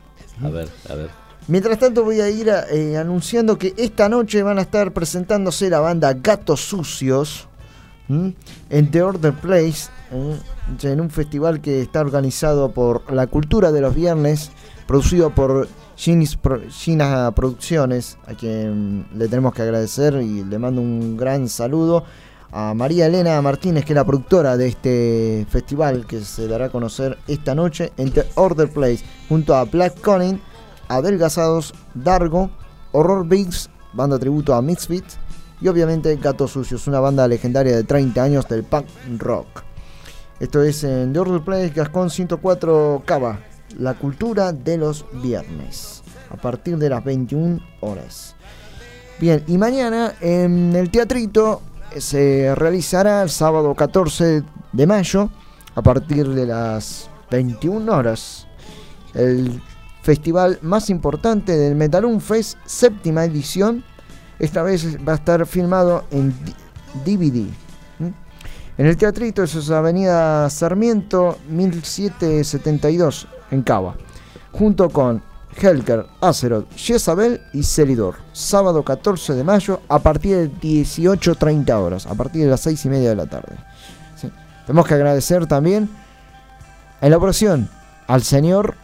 [0.43, 1.10] A ver, a ver.
[1.48, 5.78] Mientras tanto voy a ir eh, anunciando que esta noche van a estar presentándose la
[5.78, 7.47] banda Gatos Sucios
[8.09, 8.35] ¿m?
[8.68, 9.89] en The Order Place,
[10.82, 14.51] en un festival que está organizado por La Cultura de los Viernes,
[14.89, 21.16] producido por Ginis Gina Producciones, a quien le tenemos que agradecer y le mando un
[21.16, 22.05] gran saludo.
[22.52, 26.70] A María Elena Martínez, que es la productora de este festival que se dará a
[26.70, 30.40] conocer esta noche en The Order Place, junto a Black Conin,
[30.89, 32.51] Adelgazados, Dargo,
[32.93, 35.18] Horror Bigs, banda tributo a Misfits
[35.60, 38.86] y obviamente Gatos Sucios, una banda legendaria de 30 años del punk
[39.18, 39.64] rock.
[40.39, 43.40] Esto es en The Order Place, Gascón 104 Cava,
[43.78, 48.35] la cultura de los viernes, a partir de las 21 horas.
[49.19, 51.62] Bien, y mañana en el teatrito
[51.97, 54.43] se realizará el sábado 14
[54.73, 55.31] de mayo,
[55.74, 58.47] a partir de las 21 horas,
[59.15, 59.61] el
[60.03, 63.85] festival más importante del Metalum Fest, séptima edición.
[64.39, 66.32] Esta vez va a estar filmado en
[67.05, 67.48] DVD.
[67.98, 68.15] ¿m?
[68.78, 73.94] En el teatrito, eso es Avenida Sarmiento 1772, en Cava.
[74.52, 75.23] Junto con
[75.56, 78.16] Helker, Azeroth, Jezabel y Celidor.
[78.32, 82.89] Sábado 14 de mayo a partir de 18.30 horas, a partir de las 6 y
[82.89, 83.56] media de la tarde.
[84.66, 85.89] Tenemos que agradecer también
[87.01, 87.68] en la operación
[88.06, 88.74] al señor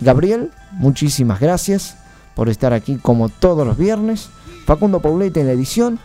[0.00, 1.96] Gabriel, muchísimas gracias
[2.34, 4.30] por estar aquí como todos los viernes.
[4.66, 5.98] Facundo Paulete en la edición.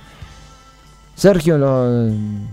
[1.16, 1.58] Sergio,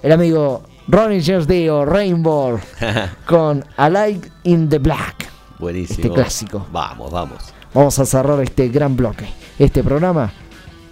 [0.00, 2.60] el amigo Ronnie James Dio, Rainbow,
[3.26, 5.28] con A Light in the Black.
[5.58, 5.96] Buenísimo.
[5.96, 6.66] Este clásico.
[6.70, 7.54] Vamos, vamos.
[7.72, 9.26] Vamos a cerrar este gran bloque,
[9.58, 10.30] este programa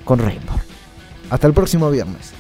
[0.05, 0.59] con Rainbow.
[1.31, 2.32] Hasta el próximo viernes.